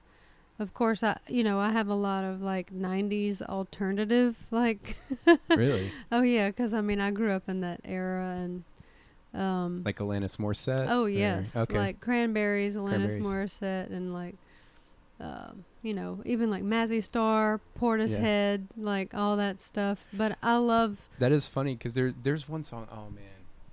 [0.57, 4.95] Of course, I you know I have a lot of like '90s alternative like
[5.55, 5.89] really?
[6.11, 8.63] Oh yeah, 'cause I mean I grew up in that era and
[9.33, 10.87] um Like Alanis Morissette?
[10.89, 11.77] oh or- yes, Okay.
[11.77, 13.25] like Cranberries, Alanis Cranberries.
[13.25, 14.35] Morissette, and like
[15.19, 20.07] um you know even like Mazzy Star, Portishead, like all that stuff.
[20.13, 22.87] But I love that is funny because there there's one song.
[22.91, 23.23] Oh man,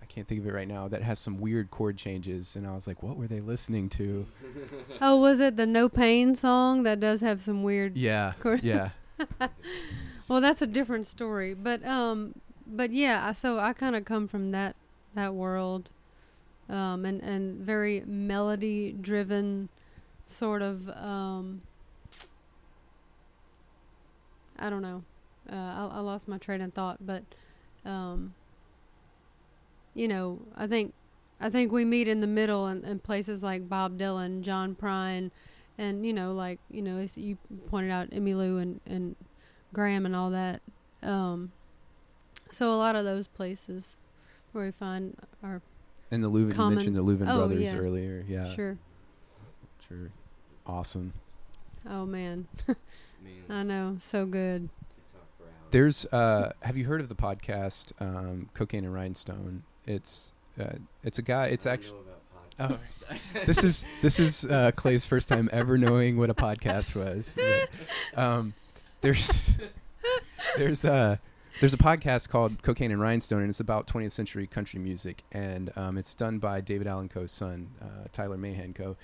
[0.03, 0.89] I can't think of it right now.
[0.89, 4.27] That has some weird chord changes, and I was like, what were they listening to?
[5.01, 8.91] oh was it the No Pain song that does have some weird Yeah, chord- yeah.
[10.29, 12.35] well that's a different story but um
[12.67, 14.77] but yeah so i kind of come from that
[15.15, 15.89] that world
[16.69, 19.71] um and and very melody driven
[20.27, 21.63] sort of um
[24.59, 25.03] i don't know
[25.51, 27.23] uh I, I lost my train of thought but
[27.85, 28.35] um
[29.95, 30.93] you know i think
[31.41, 35.31] i think we meet in the middle in, in places like bob dylan john prine
[35.79, 39.17] and you know like you know as you pointed out Emmylou and and
[39.73, 40.63] Gram and all that.
[41.03, 41.53] Um,
[42.51, 43.99] so a lot of those places
[44.53, 45.61] where we find our
[46.11, 47.77] And the Louvin, you mentioned the Louvin oh, brothers yeah.
[47.77, 48.25] earlier.
[48.27, 48.79] Yeah, sure.
[49.89, 50.11] Sure.
[50.67, 51.13] Awesome.
[51.89, 52.77] Oh man, Man,
[53.51, 54.69] I know, so good.
[55.13, 55.53] talk for hours.
[55.71, 59.63] There's uh have you heard of the podcast um Cocaine and Rhinestone?
[59.87, 60.75] It's uh
[61.05, 62.01] it's a guy it's actually
[62.59, 62.79] Oh.
[63.45, 67.37] this is this is uh, Clay's first time ever knowing what a podcast was.
[68.15, 68.55] But, um,
[69.03, 69.31] there's
[70.57, 71.17] there's uh
[71.61, 75.71] there's a podcast called Cocaine and Rhinestone, and it's about 20th century country music, and
[75.77, 78.97] um, it's done by David Allan Coe's son, uh, Tyler Mahan Coe,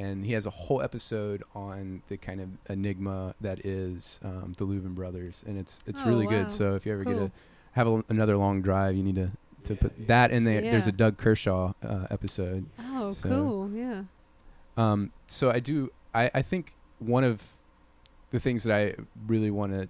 [0.00, 4.64] and he has a whole episode on the kind of enigma that is um, the
[4.66, 6.32] Louvin brothers, and it's it's Oh, really wow.
[6.32, 6.52] good.
[6.52, 7.24] So if you ever get Cool.
[7.26, 7.30] a
[7.72, 9.30] have a, another long drive, you need to
[9.64, 10.04] to Yeah, put yeah.
[10.08, 10.60] that in there.
[10.62, 12.64] There's a Doug Kershaw uh, episode.
[12.78, 13.70] Oh, So- cool.
[13.72, 14.04] Yeah.
[14.76, 15.90] Um, so I do.
[16.14, 17.42] I, I think one of
[18.30, 18.94] the things that I
[19.26, 19.88] really want to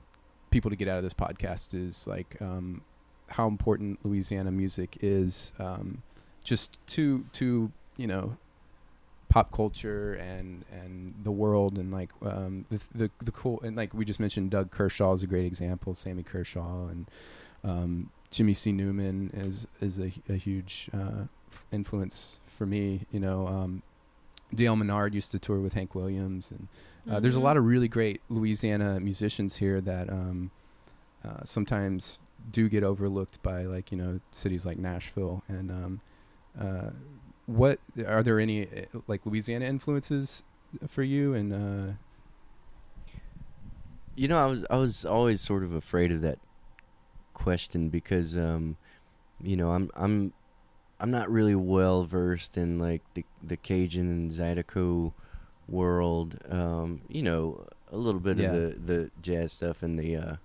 [0.51, 2.83] people to get out of this podcast is like um,
[3.29, 6.03] how important Louisiana music is, um,
[6.43, 8.37] just to to you know
[9.31, 13.95] pop culture and and the world and like um, the the the cool and like
[13.95, 17.07] we just mentioned Doug Kershaw is a great example, Sammy Kershaw and
[17.65, 18.73] um, Jimmy C.
[18.73, 21.25] Newman is is a, a huge uh,
[21.73, 23.07] influence for me.
[23.11, 23.83] You know, um,
[24.55, 24.77] D.L.
[24.77, 26.69] Menard used to tour with Hank Williams, and
[27.11, 27.43] uh, there's a Mhm.
[27.45, 30.51] lot of really great Louisiana musicians here that um,
[31.25, 32.19] uh, sometimes
[32.51, 35.43] do get overlooked by like you know cities like Nashville.
[35.49, 36.01] And um,
[36.61, 36.91] uh,
[37.51, 40.43] what are there any uh, like Louisiana influences
[40.89, 41.35] for you?
[41.35, 41.93] And uh,
[44.17, 46.39] You know, I was I was always sort of afraid of that
[47.35, 48.77] question because um
[49.43, 50.33] you know, I'm I'm
[50.99, 55.13] I'm not really well versed in like the the Cajun and Zydeco
[55.69, 56.39] world.
[56.51, 58.49] Um, you know, a little bit Yeah.
[58.49, 60.37] of the the jazz stuff and the uh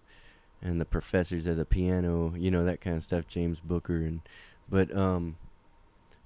[0.62, 4.22] and the professors of the piano, you know, that kind of stuff, James Booker and
[4.70, 5.36] but um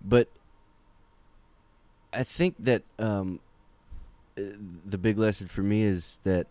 [0.03, 0.29] but
[2.13, 3.39] I think that um
[4.37, 4.41] uh,
[4.85, 6.47] the big lesson for me is that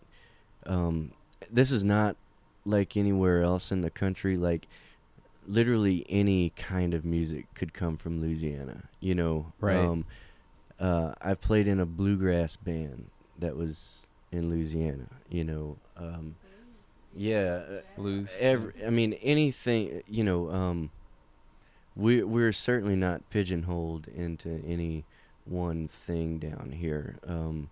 [0.65, 1.11] um,
[1.51, 2.15] this is not
[2.65, 4.37] like anywhere else in the country.
[4.37, 4.67] Like
[5.47, 8.83] literally any kind of music could come from Louisiana.
[8.99, 9.77] You know, Right.
[9.77, 10.05] Um,
[10.79, 15.07] uh, I played in a bluegrass band that was in Louisiana.
[15.29, 16.35] You know, um,
[17.15, 18.35] yeah, uh, Blues.
[18.39, 20.03] Every, I mean, anything.
[20.07, 20.91] You know, um,
[21.95, 25.03] we we're certainly not pigeonholed into any
[25.49, 27.17] one thing down here.
[27.27, 27.69] Um,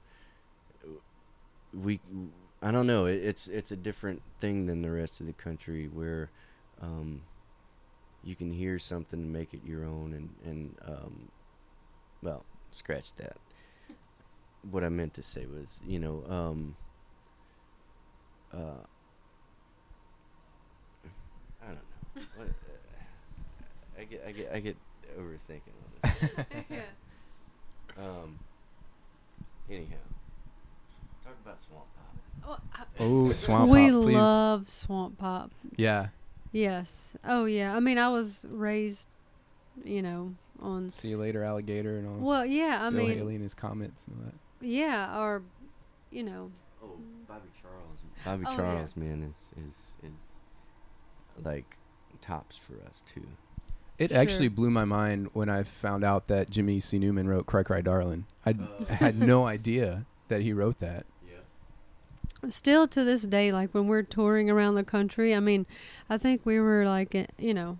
[1.74, 2.00] we,
[2.62, 3.06] I don't know.
[3.06, 6.30] It, it's it's a different thing than the rest of the country where,
[6.82, 7.22] um,
[8.24, 11.30] you can hear something and make it your own, and and um,
[12.22, 13.38] well, scratch that.
[14.72, 16.76] What I meant to say was, you know, um,
[18.54, 18.84] uh,
[21.62, 22.22] I don't know.
[22.36, 24.78] What, uh, I get, I get, I get
[25.18, 26.46] overthinking all this.
[28.00, 28.39] um.
[29.70, 29.95] Anyhow,
[31.24, 31.86] talk about swamp
[32.43, 32.62] pop.
[33.00, 34.16] Oh, swamp we pop, please.
[34.16, 35.52] love swamp pop.
[35.76, 36.08] yeah.
[36.54, 37.16] Yes.
[37.26, 37.76] Oh yeah.
[37.76, 39.08] I mean, I was raised,
[39.84, 40.89] you know, on.
[40.89, 42.16] See you later, alligator, and all.
[42.16, 42.80] Well, yeah.
[42.82, 44.66] I Bill mean, Haley and his Comets and all that.
[44.66, 45.41] yeah, or,
[46.10, 46.50] you know,
[46.82, 46.95] Oh,
[47.28, 48.00] Bobby Charles.
[48.24, 48.56] Bobby Oh, yeah.
[48.56, 51.78] Charles, man, is is is like
[52.22, 53.28] tops for us too.
[54.00, 54.20] It Sure.
[54.20, 57.00] actually blew my mind when I found out that Jimmy C.
[57.00, 58.86] Newman wrote "Cry Cry Darling." I Oh.
[58.93, 61.06] had no idea that he wrote that.
[61.28, 62.50] Yeah.
[62.50, 65.66] still to this day, like when we're touring around the country, I mean,
[66.10, 67.80] I think we were like, in, you know,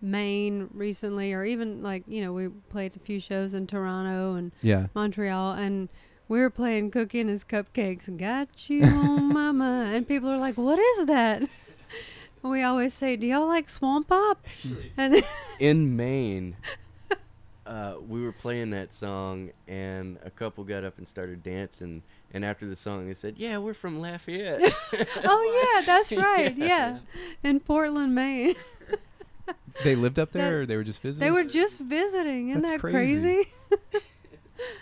[0.00, 4.52] Maine recently, or even like, you know, we played a few shows in Toronto and
[4.62, 4.86] Yeah.
[4.94, 5.88] Montreal, and
[6.28, 9.94] we were playing Cookie and His Cupcakes, Got You on My Mind.
[9.96, 11.42] And people are like, What is that?
[12.42, 14.44] And we always say, Do y'all like Swamp Pop?
[14.96, 15.24] And
[15.58, 16.56] In Maine,
[17.66, 22.02] uh, we were playing that song, and a couple got up and started dancing.
[22.32, 24.60] And after the song, they said, "Yeah, we're from Lafayette."
[25.24, 26.56] oh, yeah, that's right.
[26.56, 26.98] Yeah.
[27.42, 28.54] In Portland, Maine.
[29.84, 31.26] They lived up there, That- or they were just visiting.
[31.26, 32.50] They were just visiting.
[32.50, 33.44] Isn't That's that crazy.
[33.70, 34.02] crazy?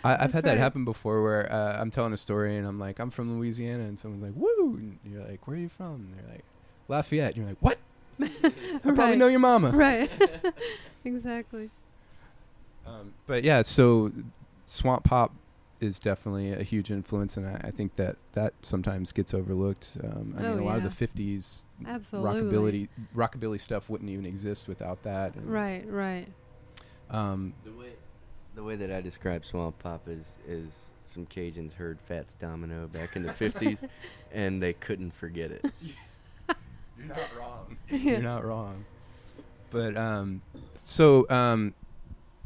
[0.04, 2.78] I, I've That's had that happen before, where uh, I'm telling a story and I'm
[2.78, 5.94] like, I'm from Louisiana, and someone's like, "Woo!" And you're like, "Where are you from?"
[5.94, 6.44] And they're like,
[6.88, 7.78] "Lafayette." And you're like, "What?
[8.20, 9.18] I probably Right.
[9.18, 10.10] know your mama." right.
[11.04, 11.70] exactly.
[12.86, 14.12] Um, but yeah, so
[14.66, 15.32] swamp pop
[15.80, 19.96] is definitely a huge influence, and I, I think that that sometimes gets overlooked.
[20.02, 22.42] Um, I Oh, mean, a lot of the '50s Absolutely.
[22.42, 25.34] rockabilly rockabilly stuff wouldn't even exist without that.
[25.34, 26.28] and, Right, right.
[27.10, 27.92] Um, the way,
[28.54, 33.16] the way that I describe swamp pop is is some Cajuns heard Fats Domino back
[33.16, 33.86] in the '50s,
[34.32, 35.64] and they couldn't forget it.
[36.98, 37.76] You're not wrong.
[37.88, 38.84] You're not wrong.
[39.70, 40.42] But um,
[40.82, 41.74] so um,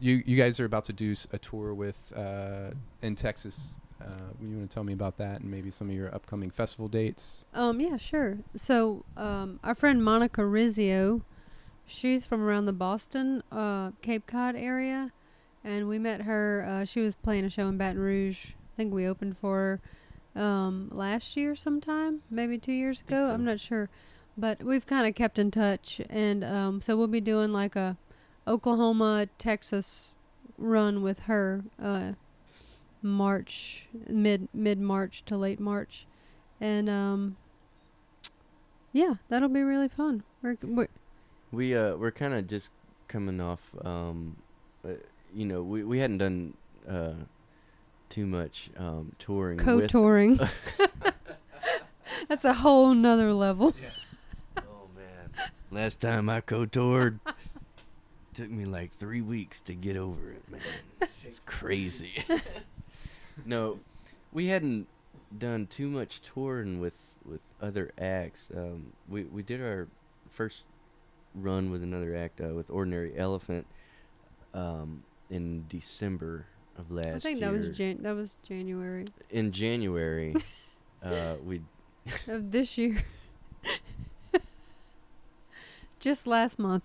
[0.00, 2.70] you you guys are about to do a tour with uh,
[3.02, 3.76] in Texas.
[4.00, 4.06] Uh,
[4.40, 7.44] you want to tell me about that and maybe some of your upcoming festival dates?
[7.52, 8.38] Um, yeah, sure.
[8.54, 11.22] So, um, our friend Monica Rizzio,
[11.84, 15.12] she's from around the Boston, uh, Cape Cod area,
[15.64, 16.64] and we met her.
[16.66, 18.38] Uh, she was playing a show in Baton Rouge.
[18.46, 19.80] I think we opened for
[20.34, 23.26] her um, last year sometime, maybe two years ago.
[23.26, 23.34] so.
[23.34, 23.88] I'm not sure,
[24.38, 27.96] but we've kind of kept in touch, and um, so we'll be doing like a
[28.46, 30.12] Oklahoma, Texas
[30.56, 31.64] run with her.
[31.82, 32.12] Uh,
[33.02, 36.06] March mid mid March to late March,
[36.60, 37.36] and um,
[38.92, 40.22] yeah, that'll be really fun.
[40.42, 40.88] We're, we're
[41.52, 42.70] We uh we're kind of just
[43.06, 44.36] coming off um
[44.84, 44.94] uh,
[45.34, 46.54] you know we we hadn't done
[46.88, 47.14] uh
[48.08, 50.40] too much um touring co-touring.
[52.28, 53.74] That's a whole nother level.
[53.80, 53.90] Man.
[55.70, 57.20] Last time I co-toured
[58.34, 60.60] took me like 3 weeks to get over it, man.
[61.24, 62.24] It's crazy.
[63.44, 63.78] no,
[64.32, 64.86] we hadn't
[65.36, 66.94] done too much touring with
[67.24, 68.48] with other acts.
[68.56, 69.88] Um we we did our
[70.30, 70.62] first
[71.34, 73.66] run with another act uh, with Ordinary Elephant
[74.54, 76.46] um in December
[76.78, 77.14] of last year.
[77.16, 80.34] I think that was Jan- that was January in January.
[81.02, 81.60] uh we
[82.26, 83.02] of this year.
[86.00, 86.82] Just last month.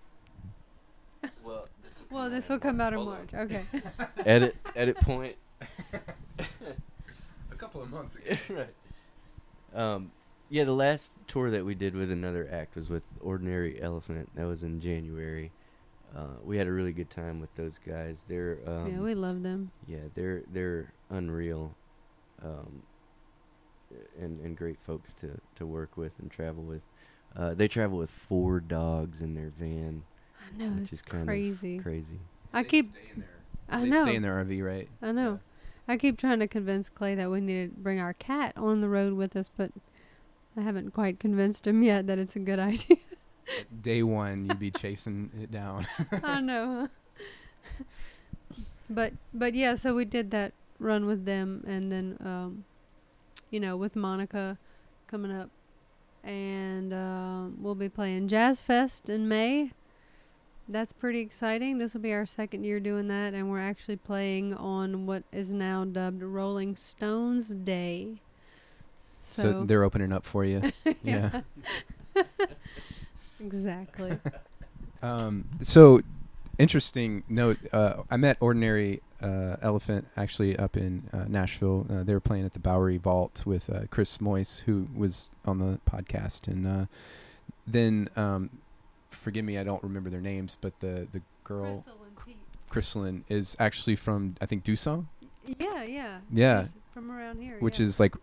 [1.44, 1.68] well
[2.10, 3.30] Well, this will come out in March.
[3.34, 3.64] Okay.
[4.26, 5.36] edit edit point
[6.40, 8.36] A couple of months ago.
[8.50, 9.80] right.
[9.80, 10.12] Um,
[10.50, 14.30] yeah, the last tour that we did with another act was with Ordinary Elephant.
[14.36, 15.52] That was in January.
[16.16, 18.24] Uh, we had a really good time with those guys.
[18.28, 19.72] They're um, yeah, we love them.
[19.88, 21.74] yeah, they're they're unreal,
[22.44, 22.84] um,
[24.20, 26.82] and and great folks to to work with and travel with.
[27.36, 30.04] Uh, they travel with four dogs in their van,
[30.40, 31.78] I know which it's is kind crazy.
[31.78, 32.20] of crazy.
[32.54, 32.92] I keep.
[33.70, 34.04] I they know.
[34.04, 34.88] stay in their RV, right?
[35.02, 35.40] I know.
[35.88, 38.88] I keep trying to convince Clay that we need to bring our cat on the
[38.90, 39.72] road with us, but
[40.56, 42.98] I haven't quite convinced him yet that it's a good idea.
[43.82, 45.86] Day one, you'd be chasing it down.
[46.24, 46.88] I know.
[46.88, 47.84] huh?
[48.90, 52.64] but but yeah, so we did that run with them, and then um,
[53.50, 54.58] you know with Monica
[55.08, 55.50] coming up,
[56.24, 59.72] and uh, we'll be playing Jazz Fest in May.
[60.68, 61.78] That's pretty exciting.
[61.78, 65.52] This will be our second year doing that, and we're actually playing on what is
[65.52, 68.22] now dubbed Rolling Stones Day.
[69.22, 70.62] so they're opening up for you.
[71.04, 71.42] yeah.
[73.40, 74.18] exactly.
[75.02, 76.00] Um, so
[76.58, 77.58] interesting note.
[77.74, 81.88] Uh, I met Ordinary uh, Elephant actually up in uh, Nashville.
[81.90, 85.60] Uh, they were playing at the Bowery Vault with uh, Chris Moyce, who was on
[85.60, 86.86] the podcast, and uh,
[87.66, 88.50] then um,
[89.10, 91.84] forgive me, I don't remember their names, but the the girl
[92.70, 93.36] Crystal and Pete.
[93.38, 95.06] Is actually from I think Duson,
[95.46, 96.18] Yeah, yeah.
[96.32, 96.64] Yeah.
[96.64, 97.58] she's From around here.
[97.60, 97.86] which yeah.
[97.86, 98.16] is like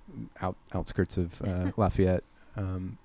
[0.43, 2.25] out outskirts of uh, Lafayette.
[2.57, 2.99] Um,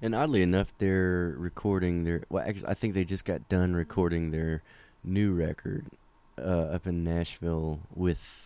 [0.00, 2.22] And oddly enough, they're recording their.
[2.28, 4.62] Well, actually, I think they just got done recording their
[5.04, 5.84] new record
[6.38, 6.42] uh,
[6.74, 8.44] up in Nashville with.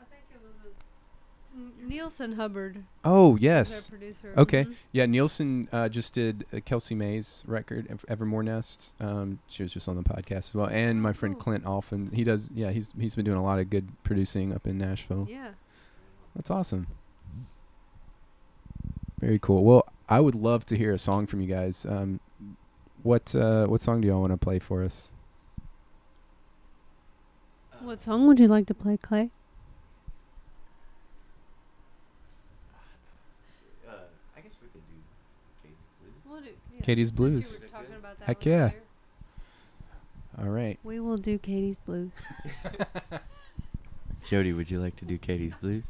[0.00, 2.84] I think it was a, N- Neilson Hubbard.
[3.04, 4.34] oh was yes, Their producer.
[4.36, 4.64] Okay.
[4.64, 4.74] Mhm.
[4.92, 8.94] Yeah, Neilson uh, just did uh, Kelsey May's record, Ev- Evermore Nest.
[9.00, 11.42] Um, she was just on the podcast as well, and my friend Cool.
[11.42, 12.12] Clint Alphen.
[12.14, 12.50] He does.
[12.54, 15.26] Yeah, he's he's been doing a lot of good producing up in Nashville.
[15.30, 15.50] Yeah.
[16.36, 16.86] That's awesome.
[19.20, 19.64] Very cool.
[19.64, 21.84] Well, I would love to hear a song from you guys.
[21.84, 22.20] Um,
[23.02, 25.12] what uh, what song do y'all want to play for us?
[27.82, 29.30] What song would you like to play, Clay?
[33.88, 33.92] Uh,
[34.36, 34.96] I guess we could do
[35.62, 36.12] Katie's Blues.
[36.30, 37.60] We'll do, Katie's since Blues.
[37.60, 38.58] You were talking about that Heck one yeah.
[38.58, 38.82] earlier.
[40.38, 40.78] All right.
[40.84, 42.10] We will do Katie's Blues.
[44.28, 45.86] Jody, would you like to do Katie's Blues?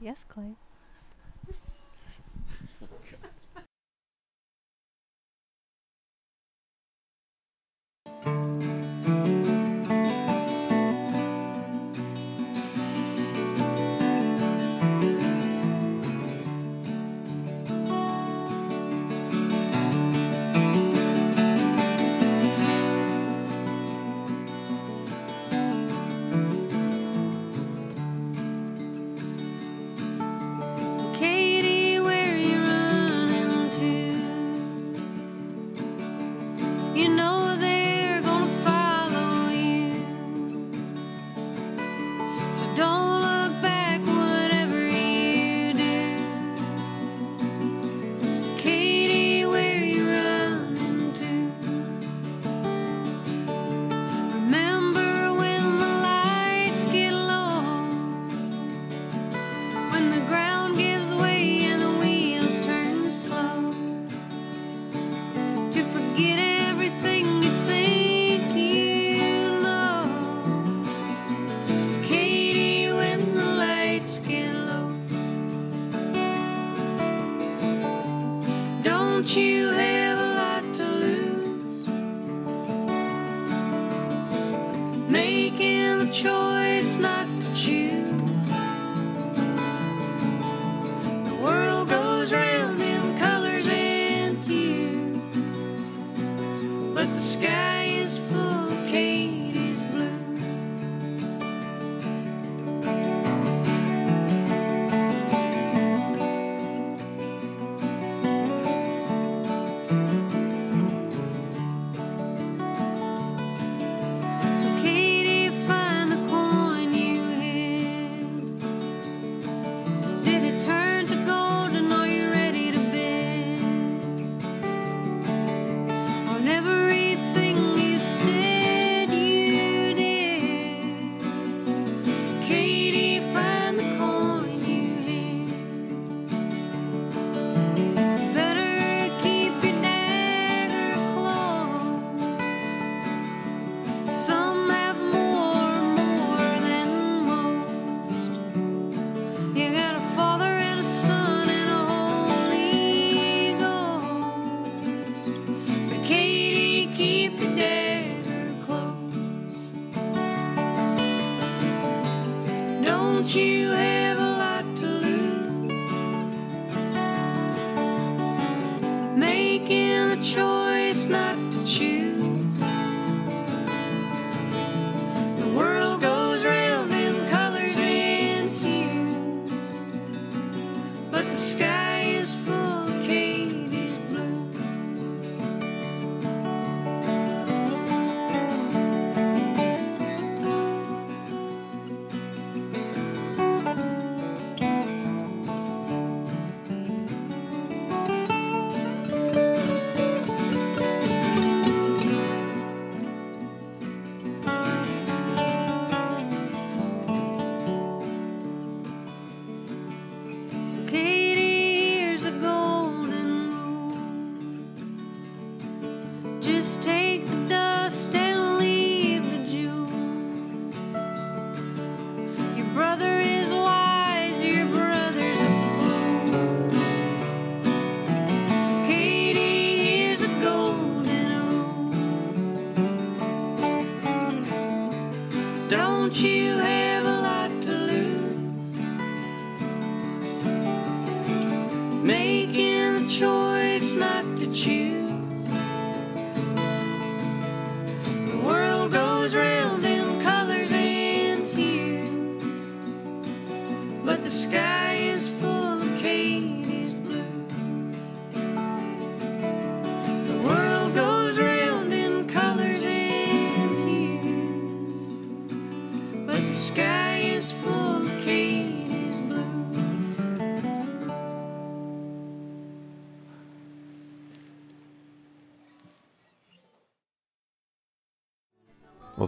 [0.00, 0.54] Yes, Clay.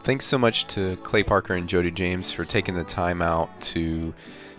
[0.04, 4.12] Thanks so much to Clay Parker and Jody James for taking the time out to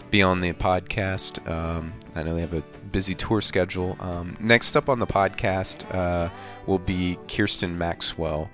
[0.10, 1.48] be on the podcast.
[1.48, 3.96] Um, I know they have a busy tour schedule.
[4.00, 6.32] Um, next up on the podcast uh,
[6.66, 8.50] will be Kirsten Maxwell.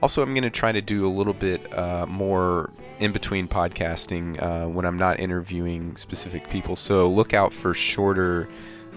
[0.00, 2.70] Also, I'm going to try to do a little bit uh, more
[3.00, 6.76] in between podcasting uh, when I'm not interviewing specific people.
[6.76, 8.48] So look out for shorter,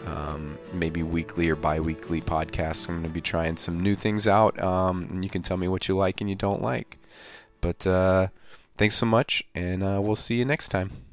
[0.06, 2.88] um, maybe weekly or bi weekly podcasts.
[2.88, 5.68] I'm going to be trying some new things out, um, and you can tell me
[5.68, 7.00] what you like and you don't like.
[7.62, 8.28] But uh,
[8.78, 11.11] thanks so much, and uh, we'll see you next time.